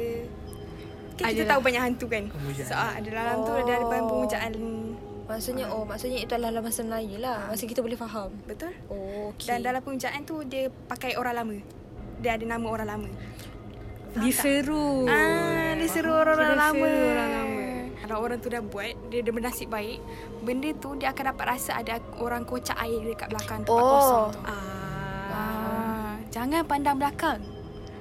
Kan 1.15 1.35
kita 1.35 1.45
tahu 1.45 1.61
banyak 1.61 1.83
hantu 1.83 2.07
kan 2.07 2.25
Pemujaan. 2.27 2.65
So 2.65 2.75
ah, 2.75 2.95
ada 2.95 3.09
dalam 3.09 3.37
tu 3.43 3.53
ada 3.53 3.73
ada 3.75 3.85
pemujaan 3.85 4.53
Maksudnya 5.27 5.69
oh 5.69 5.83
maksudnya 5.83 6.19
itu 6.19 6.33
adalah 6.33 6.49
dalam 6.51 6.65
bahasa 6.65 6.81
Melayu 6.81 7.19
lah. 7.19 7.51
Masa 7.51 7.67
kita 7.67 7.83
boleh 7.83 7.95
faham. 7.95 8.31
Betul 8.47 8.73
Oh, 8.87 9.31
okay. 9.31 9.51
Dan 9.51 9.61
dalam 9.61 9.83
pemujaan 9.83 10.23
tu 10.23 10.41
dia 10.43 10.71
pakai 10.87 11.15
orang 11.15 11.35
lama 11.37 11.57
Dia 12.19 12.35
ada 12.35 12.45
nama 12.47 12.65
orang 12.65 12.89
lama 12.89 13.11
Diseru. 14.21 15.07
Ah, 15.07 15.75
dia 15.75 15.87
seru 15.87 16.11
orang-orang 16.11 16.55
lama. 16.55 16.87
orang 16.87 17.31
lama. 17.31 17.67
Kalau 17.99 18.17
orang 18.21 18.39
tu 18.39 18.49
dah 18.49 18.63
buat, 18.63 18.95
dia 19.09 19.21
dah 19.21 19.33
bernasib 19.33 19.69
baik, 19.69 19.99
benda 20.41 20.71
tu 20.75 20.97
dia 20.97 21.13
akan 21.13 21.25
dapat 21.31 21.45
rasa 21.47 21.77
ada 21.77 22.01
orang 22.17 22.43
kocak 22.43 22.77
air 22.79 23.05
dekat 23.05 23.29
belakang 23.29 23.61
tempat 23.63 23.79
Oh. 23.79 23.93
kosong 23.93 24.27
tu. 24.33 24.41
Ah. 24.43 24.57
Ah, 25.29 26.13
jangan 26.29 26.63
pandang 26.65 26.97
belakang. 26.97 27.41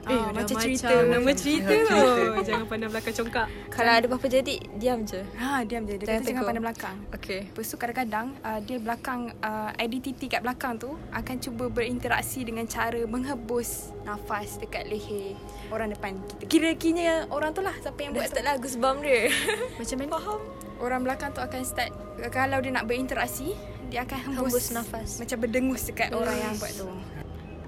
Eh, 0.08 0.15
dah 0.15 0.32
macam 0.32 0.56
cerita. 0.58 0.93
Nama 0.93 1.32
cerita 1.36 1.74
tu. 1.74 2.00
Jangan 2.48 2.65
pandang 2.65 2.91
belakang 2.91 3.13
congkak. 3.20 3.48
Kalau 3.67 3.91
ada 3.91 4.06
apa-apa 4.08 4.28
jadi, 4.28 4.56
diam 4.76 5.00
je. 5.04 5.22
Ha, 5.36 5.62
diam 5.63 5.84
je. 5.84 5.96
Dia 5.96 6.06
Jangan 6.08 6.17
kata 6.17 6.28
jangan 6.28 6.39
tegur. 6.39 6.48
pandang 6.48 6.65
belakang. 6.65 6.96
Okay. 7.13 7.41
Lepas 7.48 7.65
tu 7.67 7.76
kadang-kadang 7.76 8.28
uh, 8.41 8.60
dia 8.63 8.78
belakang 8.80 9.22
uh, 9.39 9.72
identiti 9.78 10.26
kat 10.26 10.41
belakang 10.41 10.80
tu 10.80 10.96
akan 11.12 11.36
cuba 11.38 11.65
berinteraksi 11.67 12.41
dengan 12.41 12.65
cara 12.65 13.04
menghembus 13.04 13.91
nafas 14.02 14.56
dekat 14.58 14.88
leher 14.88 15.36
orang 15.70 15.91
depan 15.91 16.15
kita. 16.32 16.43
Kira-kiranya 16.48 17.28
orang 17.28 17.52
tu 17.52 17.60
lah 17.60 17.76
siapa 17.78 18.00
yang 18.00 18.15
Dah 18.15 18.24
buat 18.24 18.28
tu. 18.28 18.34
start 18.34 18.46
lah 18.46 18.56
goosebump 18.58 19.00
dia. 19.04 19.20
Macam 19.80 19.96
mana? 20.00 20.12
Faham? 20.15 20.41
Orang 20.78 21.02
belakang 21.04 21.30
tu 21.34 21.41
akan 21.41 21.62
start 21.62 21.91
kalau 22.30 22.58
dia 22.58 22.74
nak 22.74 22.89
berinteraksi, 22.89 23.54
dia 23.88 24.02
akan 24.02 24.17
hembus, 24.34 24.50
Hembus 24.50 24.67
nafas. 24.74 25.10
Macam 25.22 25.38
berdengus 25.38 25.86
dekat 25.86 26.10
orang 26.12 26.34
yang 26.34 26.54
buat 26.58 26.74
tu. 26.74 26.89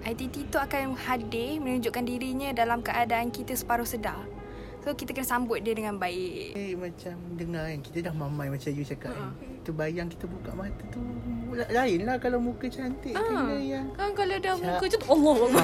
ITT 0.02 0.48
tu 0.48 0.58
akan 0.58 0.96
hadir 0.96 1.60
menunjukkan 1.60 2.04
dirinya 2.04 2.50
dalam 2.52 2.80
keadaan 2.80 3.30
kita 3.30 3.54
separuh 3.54 3.84
sedar. 3.84 4.20
So 4.80 4.96
kita 4.96 5.12
kena 5.12 5.28
sambut 5.28 5.60
dia 5.60 5.76
dengan 5.76 6.00
baik. 6.00 6.56
Eh, 6.56 6.72
macam 6.72 7.12
dengar 7.36 7.68
kan 7.68 7.84
Kita 7.84 7.98
dah 8.00 8.14
mamai 8.16 8.48
macam 8.48 8.72
you 8.72 8.88
cakap 8.88 9.12
kan 9.12 9.36
Terbayang 9.60 10.08
kita 10.08 10.24
buka 10.24 10.56
mata 10.56 10.80
tu 10.88 11.04
la- 11.52 11.68
Lain 11.68 12.08
lah 12.08 12.16
kalau 12.16 12.40
muka 12.40 12.64
cantik 12.66 13.12
Kena 13.12 13.60
yang 13.60 13.92
Kan 13.92 14.16
kalau 14.16 14.40
dah 14.40 14.56
Cak. 14.56 14.64
muka 14.64 14.80
macam 14.80 14.96
tu 14.96 15.08
Allah 15.12 15.36
ha, 15.52 15.64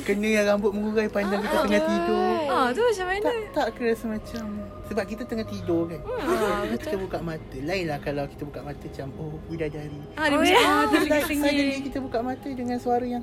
Kena 0.00 0.28
yang 0.32 0.44
rambut 0.48 0.72
mengurai 0.72 1.12
pandang 1.12 1.44
kita 1.44 1.56
tengah 1.60 1.82
tidur 1.84 2.24
Ah, 2.48 2.66
tu 2.72 2.80
macam 2.80 3.06
mana? 3.06 3.20
Tak 3.20 3.36
tak 3.52 3.68
ke 3.68 3.82
rasa 3.84 4.06
macam 4.08 4.44
Sebab 4.88 5.04
kita 5.04 5.22
tengah 5.28 5.46
tidur 5.46 5.82
kan 5.84 6.00
ha, 6.00 6.64
Kita 6.72 6.96
buka 6.96 7.18
mata 7.20 7.56
Lain 7.60 7.84
lah 7.84 7.98
kalau 8.00 8.24
kita 8.24 8.42
buka 8.48 8.60
mata 8.64 8.80
macam 8.80 9.06
Oh 9.20 9.36
bidadari 9.44 10.00
Ah, 10.16 10.26
dia 10.26 10.36
macam 10.40 10.56
ah, 10.64 10.82
tu 10.88 10.96
Like, 11.04 11.24
sengit. 11.28 11.52
Suddenly 11.52 11.78
kita 11.84 11.98
buka 12.00 12.18
mata 12.24 12.48
dengan 12.48 12.80
suara 12.80 13.04
yang 13.04 13.20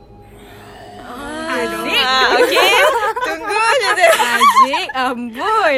Ah, 1.13 2.37
okay. 2.39 3.20
Tunggu 3.33 3.47
je 3.73 3.89
tu. 3.91 4.05
Adik 4.11 4.87
amboi. 4.93 5.77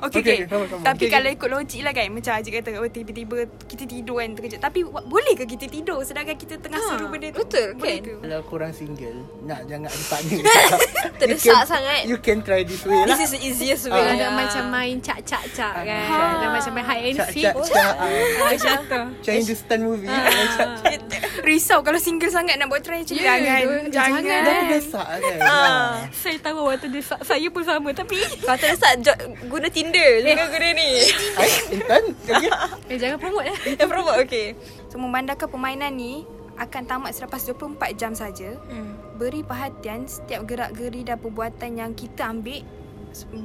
Okay, 0.00 0.18
Okay, 0.18 0.20
okay. 0.20 0.38
Tapi 0.78 0.96
Okay, 0.98 1.08
kalau 1.08 1.28
ikut 1.28 1.48
logik 1.48 1.80
lah 1.80 1.92
kan 1.92 2.08
Macam 2.08 2.32
Haji 2.34 2.50
kata 2.50 2.70
oh, 2.76 2.88
Tiba-tiba 2.88 3.36
kita 3.64 3.84
tidur 3.84 4.16
kan 4.16 4.28
terkejut 4.32 4.58
Tapi 4.58 4.80
boleh 4.84 5.34
ke 5.34 5.44
kita 5.46 5.66
tidur 5.66 6.02
Sedangkan 6.02 6.34
kita 6.34 6.58
tengah 6.58 6.80
seru 6.80 7.06
benda 7.06 7.28
tu 7.30 7.40
betul, 7.40 7.68
Boleh 7.74 7.96
kan? 7.96 8.04
ke? 8.04 8.14
Kalau 8.18 8.40
korang 8.44 8.72
single 8.72 9.18
Nak 9.42 9.60
jangan 9.64 9.88
ada 9.88 10.04
partner 10.04 10.38
Terdesak 11.20 11.38
You 11.38 11.54
can- 11.54 11.66
sangat. 11.66 12.00
You 12.04 12.18
can 12.18 12.38
try 12.40 12.60
this 12.62 12.82
way 12.82 12.98
lah 12.98 13.06
This 13.08 13.20
is 13.20 13.30
the 13.30 13.40
easiest 13.40 13.84
way. 13.84 13.94
Kalau 13.94 14.06
Ah. 14.08 14.16
dah 14.16 14.30
macam 14.32 14.62
main 14.68 14.96
cak-cak-cak 14.98 15.72
kan. 15.76 16.02
Ah. 16.04 16.32
Dah 16.36 16.48
macam 16.50 16.70
main 16.72 16.86
hide 16.86 17.04
and 17.06 17.16
Cak 17.18 17.28
seek. 17.30 17.44
cak 17.44 17.54
cak 17.64 17.94
ah. 17.94 18.08
Macam 18.40 18.78
tu. 18.84 19.02
Macam 19.12 19.32
Hindustan 19.32 19.78
movie 19.80 20.08
Ah. 20.08 20.22
Cak 20.50 20.68
cak 20.80 21.20
Risau 21.40 21.78
kalau 21.80 21.98
single 21.98 22.28
sangat 22.28 22.54
nak 22.54 22.66
buat 22.66 22.80
try 22.80 23.00
macam 23.00 23.14
ni. 23.14 23.20
Ya, 23.20 23.34
Jangan. 23.36 23.60
Jangan 23.88 24.20
Jangan. 24.20 24.42
Dah 24.44 24.64
desak 24.68 25.06
kan 25.06 25.38
Ah. 25.40 25.90
Saya 26.10 26.37
tahu 26.40 26.58
waktu 26.66 26.86
dia 26.88 27.02
sa- 27.02 27.22
saya 27.22 27.46
pun 27.48 27.62
sama 27.62 27.90
tapi 27.92 28.18
Kalau 28.42 28.58
terdesak, 28.58 28.92
jo- 29.02 29.22
guna 29.46 29.68
Tinder. 29.68 30.22
Jangan 30.22 30.46
guna 30.50 30.68
ni. 30.72 30.90
Hai 31.38 31.50
Intan 31.74 32.02
okay. 32.14 32.48
eh, 32.90 32.96
jangan 32.98 33.18
promote 33.18 33.46
eh. 33.46 33.56
Yang 33.76 33.90
promote, 33.90 34.16
okay. 34.22 34.46
So 34.88 34.98
memandangkan 35.04 35.48
permainan 35.48 35.92
ni 35.94 36.22
akan 36.58 36.82
tamat 36.84 37.14
selepas 37.14 37.42
24 37.46 37.94
jam 37.94 38.12
saja. 38.12 38.58
Hmm. 38.66 38.98
Beri 39.14 39.46
perhatian 39.46 40.10
setiap 40.10 40.42
gerak-geri 40.44 41.06
dan 41.06 41.18
perbuatan 41.18 41.70
yang 41.78 41.94
kita 41.94 42.30
ambil 42.30 42.62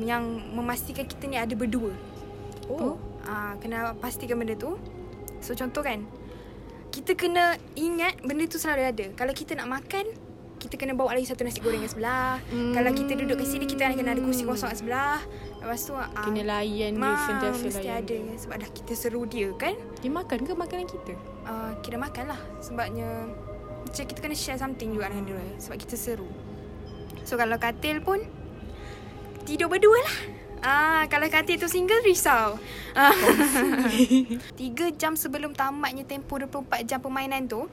yang 0.01 0.23
memastikan 0.53 1.05
kita 1.05 1.23
ni 1.29 1.37
ada 1.37 1.53
berdua. 1.53 1.93
Oh. 2.67 2.97
Ah, 3.23 3.55
kena 3.61 3.95
pastikan 3.97 4.35
benda 4.35 4.57
tu. 4.57 4.75
So 5.39 5.55
contoh 5.55 5.83
kan, 5.83 6.03
kita 6.91 7.15
kena 7.15 7.55
ingat 7.73 8.21
benda 8.21 8.45
tu 8.45 8.59
selalu 8.59 8.83
ada. 8.83 9.05
Kalau 9.15 9.33
kita 9.33 9.55
nak 9.55 9.81
makan, 9.81 10.05
kita 10.63 10.79
kena 10.79 10.95
bawa 10.95 11.19
lagi 11.19 11.27
satu 11.27 11.43
nasi 11.43 11.59
goreng 11.59 11.83
kat 11.83 11.91
sebelah. 11.91 12.39
Hmm. 12.47 12.71
Kalau 12.71 12.91
kita 12.95 13.19
duduk 13.19 13.35
kat 13.43 13.47
sini, 13.51 13.67
kita 13.67 13.91
kena 13.91 14.15
ada 14.15 14.23
kursi 14.23 14.47
kosong 14.47 14.71
kat 14.71 14.79
sebelah. 14.79 15.19
Lepas 15.59 15.79
tu 15.83 15.91
ah, 15.91 16.07
Kena 16.23 16.41
layan 16.47 16.95
dia 16.95 17.11
sentiasa 17.27 17.61
mesti 17.67 17.87
layan. 17.91 17.99
ada 17.99 18.17
sebab 18.39 18.55
dah 18.63 18.69
kita 18.71 18.93
seru 18.95 19.21
dia 19.27 19.51
kan. 19.59 19.75
Dia 19.99 20.11
makan 20.11 20.39
ke 20.47 20.51
makanan 20.55 20.87
kita? 20.87 21.13
Uh, 21.43 21.75
kita 21.83 21.99
makan 21.99 22.31
lah 22.31 22.39
sebabnya 22.63 23.27
macam 23.83 24.03
kita 24.07 24.19
kena 24.23 24.35
share 24.39 24.55
something 24.55 24.95
juga 24.95 25.11
dengan 25.11 25.35
dia 25.35 25.43
sebab 25.59 25.75
kita 25.75 25.95
seru. 25.99 26.27
So 27.27 27.35
kalau 27.35 27.59
katil 27.59 27.99
pun 27.99 28.23
tidur 29.43 29.67
berdua 29.67 29.99
lah. 29.99 30.17
Ah, 30.63 31.03
kalau 31.11 31.27
katil 31.27 31.59
tu 31.59 31.67
single 31.67 31.99
risau. 32.07 32.55
Ah. 32.95 33.11
Tiga 34.59 34.95
jam 34.95 35.19
sebelum 35.19 35.51
tamatnya 35.51 36.07
tempoh 36.07 36.39
24 36.39 36.87
jam 36.87 37.03
permainan 37.03 37.51
tu, 37.51 37.67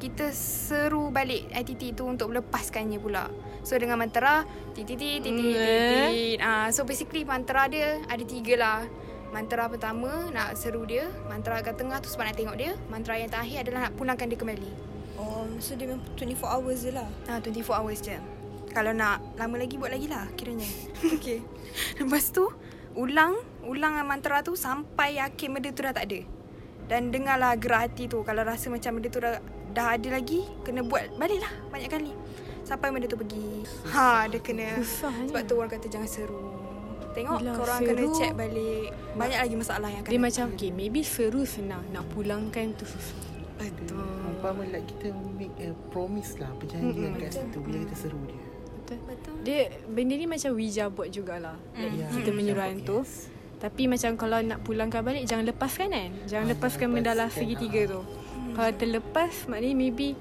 kita 0.00 0.32
seru 0.32 1.12
balik 1.12 1.52
ITT 1.52 1.92
tu 1.92 2.08
untuk 2.08 2.32
melepaskannya 2.32 2.96
pula. 2.96 3.28
So 3.60 3.76
dengan 3.76 4.00
mantra 4.00 4.48
titit 4.72 4.96
titit 4.96 5.20
titit 5.20 5.52
titit. 5.52 6.38
Ah, 6.40 6.72
so 6.72 6.88
basically 6.88 7.28
mantra 7.28 7.68
dia 7.68 8.00
ada 8.08 8.24
tiga 8.24 8.56
lah. 8.56 8.80
Mantra 9.30 9.68
pertama 9.70 10.32
nak 10.34 10.58
seru 10.58 10.82
dia, 10.88 11.06
mantra 11.30 11.62
kat 11.62 11.78
tengah 11.78 12.02
tu 12.02 12.10
sebab 12.10 12.32
nak 12.32 12.34
tengok 12.34 12.56
dia, 12.58 12.74
mantra 12.90 13.14
yang 13.14 13.30
terakhir 13.30 13.62
adalah 13.62 13.80
nak 13.86 13.92
pulangkan 13.94 14.26
dia 14.26 14.40
kembali. 14.40 14.70
Oh, 15.20 15.46
so 15.62 15.76
dia 15.76 15.86
memang 15.86 16.02
24 16.18 16.50
hours 16.50 16.78
je 16.82 16.90
lah. 16.90 17.06
Ah 17.28 17.38
24 17.38 17.78
hours 17.78 18.00
je. 18.00 18.16
Kalau 18.72 18.96
nak 18.96 19.22
lama 19.36 19.54
lagi 19.60 19.76
buat 19.76 19.92
lagi 19.92 20.08
lah 20.08 20.24
kiranya. 20.34 20.66
okay. 21.14 21.44
Lepas 22.00 22.32
tu 22.32 22.48
ulang 22.96 23.38
ulang 23.68 24.02
mantra 24.02 24.42
tu 24.42 24.58
sampai 24.58 25.20
yakin 25.20 25.54
benda 25.54 25.70
tu 25.70 25.84
dah 25.84 25.94
tak 25.94 26.08
ada. 26.08 26.20
Dan 26.90 27.14
dengarlah 27.14 27.54
gerak 27.54 27.92
hati 27.92 28.10
tu 28.10 28.26
kalau 28.26 28.42
rasa 28.42 28.66
macam 28.66 28.98
benda 28.98 29.08
tu 29.14 29.22
dah 29.22 29.38
dah 29.70 29.94
ada 29.94 30.08
lagi 30.12 30.44
kena 30.60 30.82
buat 30.82 31.14
baliklah 31.14 31.50
banyak 31.68 31.88
kali. 31.88 32.12
Sampai 32.62 32.88
benda 32.88 33.04
tu 33.04 33.16
pergi. 33.16 33.66
Ha 33.88 34.26
dia 34.26 34.38
kena 34.38 34.78
Susahnya. 34.78 35.26
sebab 35.26 35.42
tu 35.42 35.54
orang 35.54 35.70
kata 35.70 35.86
jangan 35.86 36.06
seru. 36.06 36.42
Tengok 37.10 37.38
Yelah, 37.38 37.54
korang 37.56 37.80
kena 37.82 38.00
seru. 38.00 38.14
check 38.14 38.32
balik. 38.32 38.88
Banyak 39.12 39.38
lagi 39.40 39.56
masalah 39.56 39.88
yang 39.88 40.00
akan 40.00 40.10
Dia 40.10 40.20
macam 40.20 40.44
okay, 40.48 40.70
maybe 40.70 41.00
seru 41.02 41.42
senang 41.42 41.82
nak 41.90 42.06
pulangkan 42.08 42.70
tu 42.72 42.84
susah. 42.84 43.18
Betul 43.56 44.00
Umpama 44.30 44.64
like 44.64 44.88
kita 44.88 45.10
make 45.30 45.52
a 45.58 45.68
promise 45.90 46.40
lah 46.40 46.48
Perjanjian 46.56 47.12
kat 47.14 47.28
situ 47.30 47.60
Bila 47.60 47.84
kita 47.84 47.92
seru 47.94 48.16
dia 48.24 48.40
Betul. 48.80 48.96
Betul. 49.04 49.34
Dia 49.42 49.60
benda 49.84 50.14
ni 50.14 50.24
macam 50.24 50.50
Wija 50.52 50.88
buat 50.88 51.08
jugalah. 51.08 51.54
Like, 51.74 51.92
Ya, 51.92 52.06
kita 52.10 52.30
menyuruh 52.30 52.64
hantu. 52.64 52.98
yes. 53.00 53.28
Tapi 53.58 53.84
macam 53.84 54.16
kalau 54.16 54.40
nak 54.40 54.58
pulangkan 54.60 54.98
balik 55.00 55.22
jangan 55.24 55.44
lepaskan 55.44 55.88
kan. 55.88 56.10
Jangan 56.24 56.42
Ah, 56.42 56.50
lepaskan 56.50 56.80
jangan 56.80 56.94
mendalam 56.96 57.26
lepaskan, 57.26 57.44
segitiga 57.44 57.80
tu. 57.86 58.00
Kalau 58.60 58.76
terlepas 58.76 59.32
maknanya 59.48 59.72
maybe 59.72 60.12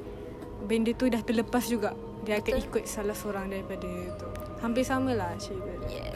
benda 0.64 0.96
tu 0.96 1.12
dah 1.12 1.20
terlepas 1.20 1.68
juga. 1.68 1.92
Dia 2.24 2.40
akan 2.40 2.56
ikut 2.56 2.88
salah 2.88 3.12
seorang 3.12 3.52
daripada 3.52 3.92
tu. 4.16 4.28
Hampir 4.64 4.88
samalah 4.88 5.36
cerita 5.36 5.68
dia. 5.92 6.08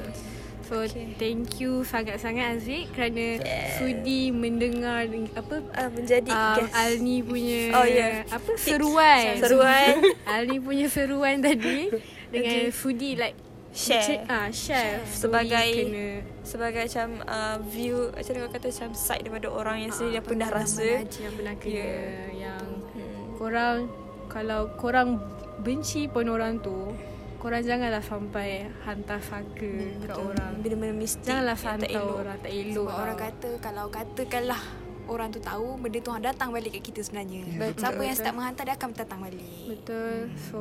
So 0.64 0.88
okay. 0.88 1.12
thank 1.20 1.60
you 1.60 1.84
sangat-sangat 1.84 2.56
Aziz 2.56 2.88
kerana 2.96 3.44
sudi 3.76 4.32
mendengar 4.32 5.04
apa 5.36 5.56
Uh, 5.76 5.92
menjadi 5.92 6.32
um, 6.32 6.56
guest. 6.64 6.72
Alni 6.72 7.18
punya 7.20 7.62
Oh, 7.76 7.84
ya. 7.84 8.24
apa 8.32 8.52
seruan. 8.56 9.44
Seruan. 9.44 9.94
Alni 10.40 10.58
punya 10.64 10.88
seruan 10.88 11.44
tadi 11.44 11.92
dengan 12.34 12.72
sudi 12.72 13.20
like 13.20 13.36
Share. 13.74 14.22
ah 14.28 14.48
share 14.48 15.02
Sebagai- 15.04 15.74
Sudi 15.74 15.84
kena 15.84 16.08
Sebagai 16.42 16.82
macam 16.84 17.08
uh, 17.24 17.58
view 17.60 17.98
Macam 18.08 18.32
orang 18.38 18.54
kata 18.54 18.68
Macam 18.70 18.90
side 18.94 19.22
daripada 19.24 19.48
orang 19.50 19.78
yang 19.80 19.90
sendiri 19.90 20.14
Yang 20.16 20.28
pernah 20.28 20.48
rasa 20.48 20.86
yang 21.02 21.34
pernah 21.34 21.56
kena 21.56 21.74
Yeah. 21.74 22.28
yang 22.40 22.64
Hmm. 22.94 23.26
korang 23.36 23.78
kalau 24.26 24.62
korang 24.76 25.18
benci 25.60 26.06
pun 26.06 26.26
orang 26.28 26.58
tu 26.60 26.94
korang 27.36 27.60
janganlah 27.60 28.00
sampai 28.00 28.66
hantar 28.82 29.18
saka 29.20 29.72
kat 30.00 30.14
orang 30.14 30.54
Benda-benda 30.60 30.96
mistik 30.96 31.26
janganlah 31.28 31.54
tak 31.56 31.70
hantar 31.76 31.90
elok. 31.92 32.16
orang 32.20 32.38
tak 32.40 32.52
elok 32.52 32.76
Sebab 32.80 32.96
orang 32.96 33.18
kata 33.20 33.50
kalau 33.60 33.86
katakanlah 33.88 34.62
orang 35.06 35.28
tu 35.28 35.40
tahu 35.40 35.68
benda 35.76 35.98
tu 35.98 36.12
datang 36.16 36.50
balik 36.50 36.72
kat 36.72 36.84
kita 36.86 37.02
sebenarnya. 37.02 37.42
Ya, 37.44 37.74
Siapa 37.74 37.92
betul, 37.92 38.00
yang 38.00 38.08
betul. 38.08 38.16
start 38.16 38.34
menghantar 38.34 38.64
dia 38.64 38.76
akan 38.76 38.90
datang 38.94 39.20
balik. 39.20 39.50
betul 39.68 40.16
so 40.40 40.60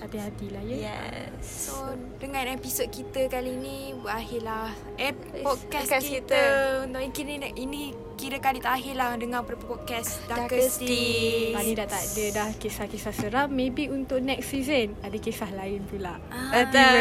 hati-hatilah 0.00 0.62
ya. 0.64 0.76
Yes. 0.88 1.44
So 1.70 1.94
dengan 2.16 2.48
episod 2.50 2.88
kita 2.88 3.28
kali 3.28 3.54
ni 3.56 3.92
berakhirlah 4.00 4.72
eh 4.96 5.12
podcast, 5.44 5.88
podcast 5.88 6.06
kita, 6.08 6.40
kita. 6.40 6.42
untuk 6.88 7.12
kini 7.12 7.34
ini 7.56 7.92
kira 8.20 8.36
kali 8.36 8.60
terakhir 8.60 8.94
lah 9.00 9.16
dengan 9.16 9.40
podcast 9.44 10.24
Sticks. 10.24 10.80
Sticks. 10.80 11.56
Tadi 11.56 11.70
dah 11.72 11.86
tak 11.88 12.02
ada 12.04 12.24
dah 12.36 12.48
kisah-kisah 12.56 13.14
seram. 13.16 13.48
Maybe 13.48 13.88
untuk 13.88 14.20
next 14.20 14.52
season 14.52 14.92
ada 15.00 15.16
kisah 15.16 15.48
lain 15.56 15.84
pula. 15.88 16.20
Ah. 16.28 16.64
Betul. 16.64 16.96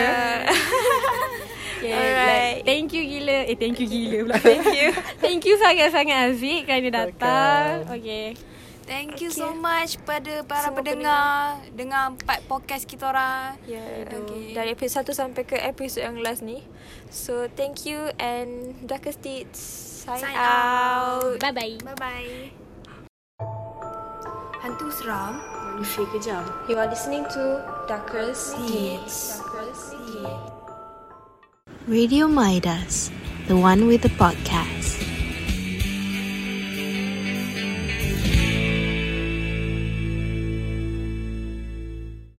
Okay, 1.79 1.95
Alright. 1.95 2.59
like, 2.59 2.67
thank 2.67 2.91
you 2.91 3.07
gila. 3.07 3.47
Eh, 3.47 3.55
thank 3.55 3.79
you 3.79 3.87
gila 3.87 4.27
pula. 4.27 4.35
Thank 4.43 4.67
you. 4.67 4.91
thank 5.23 5.41
you 5.47 5.55
sangat-sangat 5.55 6.35
Aziz 6.35 6.67
kerana 6.67 6.91
datang. 6.91 7.87
Okay. 7.87 8.48
Thank 8.89 9.21
you 9.21 9.29
Okay. 9.29 9.37
so 9.37 9.53
much 9.53 10.01
pada 10.01 10.41
para 10.41 10.65
Semua 10.65 10.81
pendengar 10.81 11.61
dengan 11.69 12.17
part 12.17 12.41
podcast 12.49 12.89
kita 12.89 13.05
orang. 13.05 13.53
Yeah, 13.69 14.09
Okay. 14.09 14.57
Dari 14.57 14.73
episod 14.73 15.05
1 15.05 15.13
sampai 15.13 15.45
ke 15.45 15.61
episod 15.61 16.01
yang 16.01 16.17
last 16.25 16.41
ni. 16.41 16.65
So, 17.13 17.45
thank 17.53 17.85
you 17.85 18.09
and 18.17 18.73
Darker 18.81 19.13
Stits 19.13 19.61
sign, 20.09 20.25
Sign 20.25 20.33
out. 20.33 21.37
Bye-bye. 21.37 21.85
Bye 21.85 21.97
bye. 22.01 22.33
Hantu 24.59 24.89
seram. 24.89 25.37
Manusia 25.69 26.03
kejam. 26.09 26.43
You 26.65 26.75
are 26.75 26.89
listening 26.89 27.23
to 27.29 27.61
Darker 27.85 28.33
Sticks. 28.33 29.39
Radio 31.85 32.25
Midas, 32.27 33.13
the 33.45 33.55
one 33.55 33.85
with 33.85 34.01
the 34.01 34.11
podcast. 34.17 34.78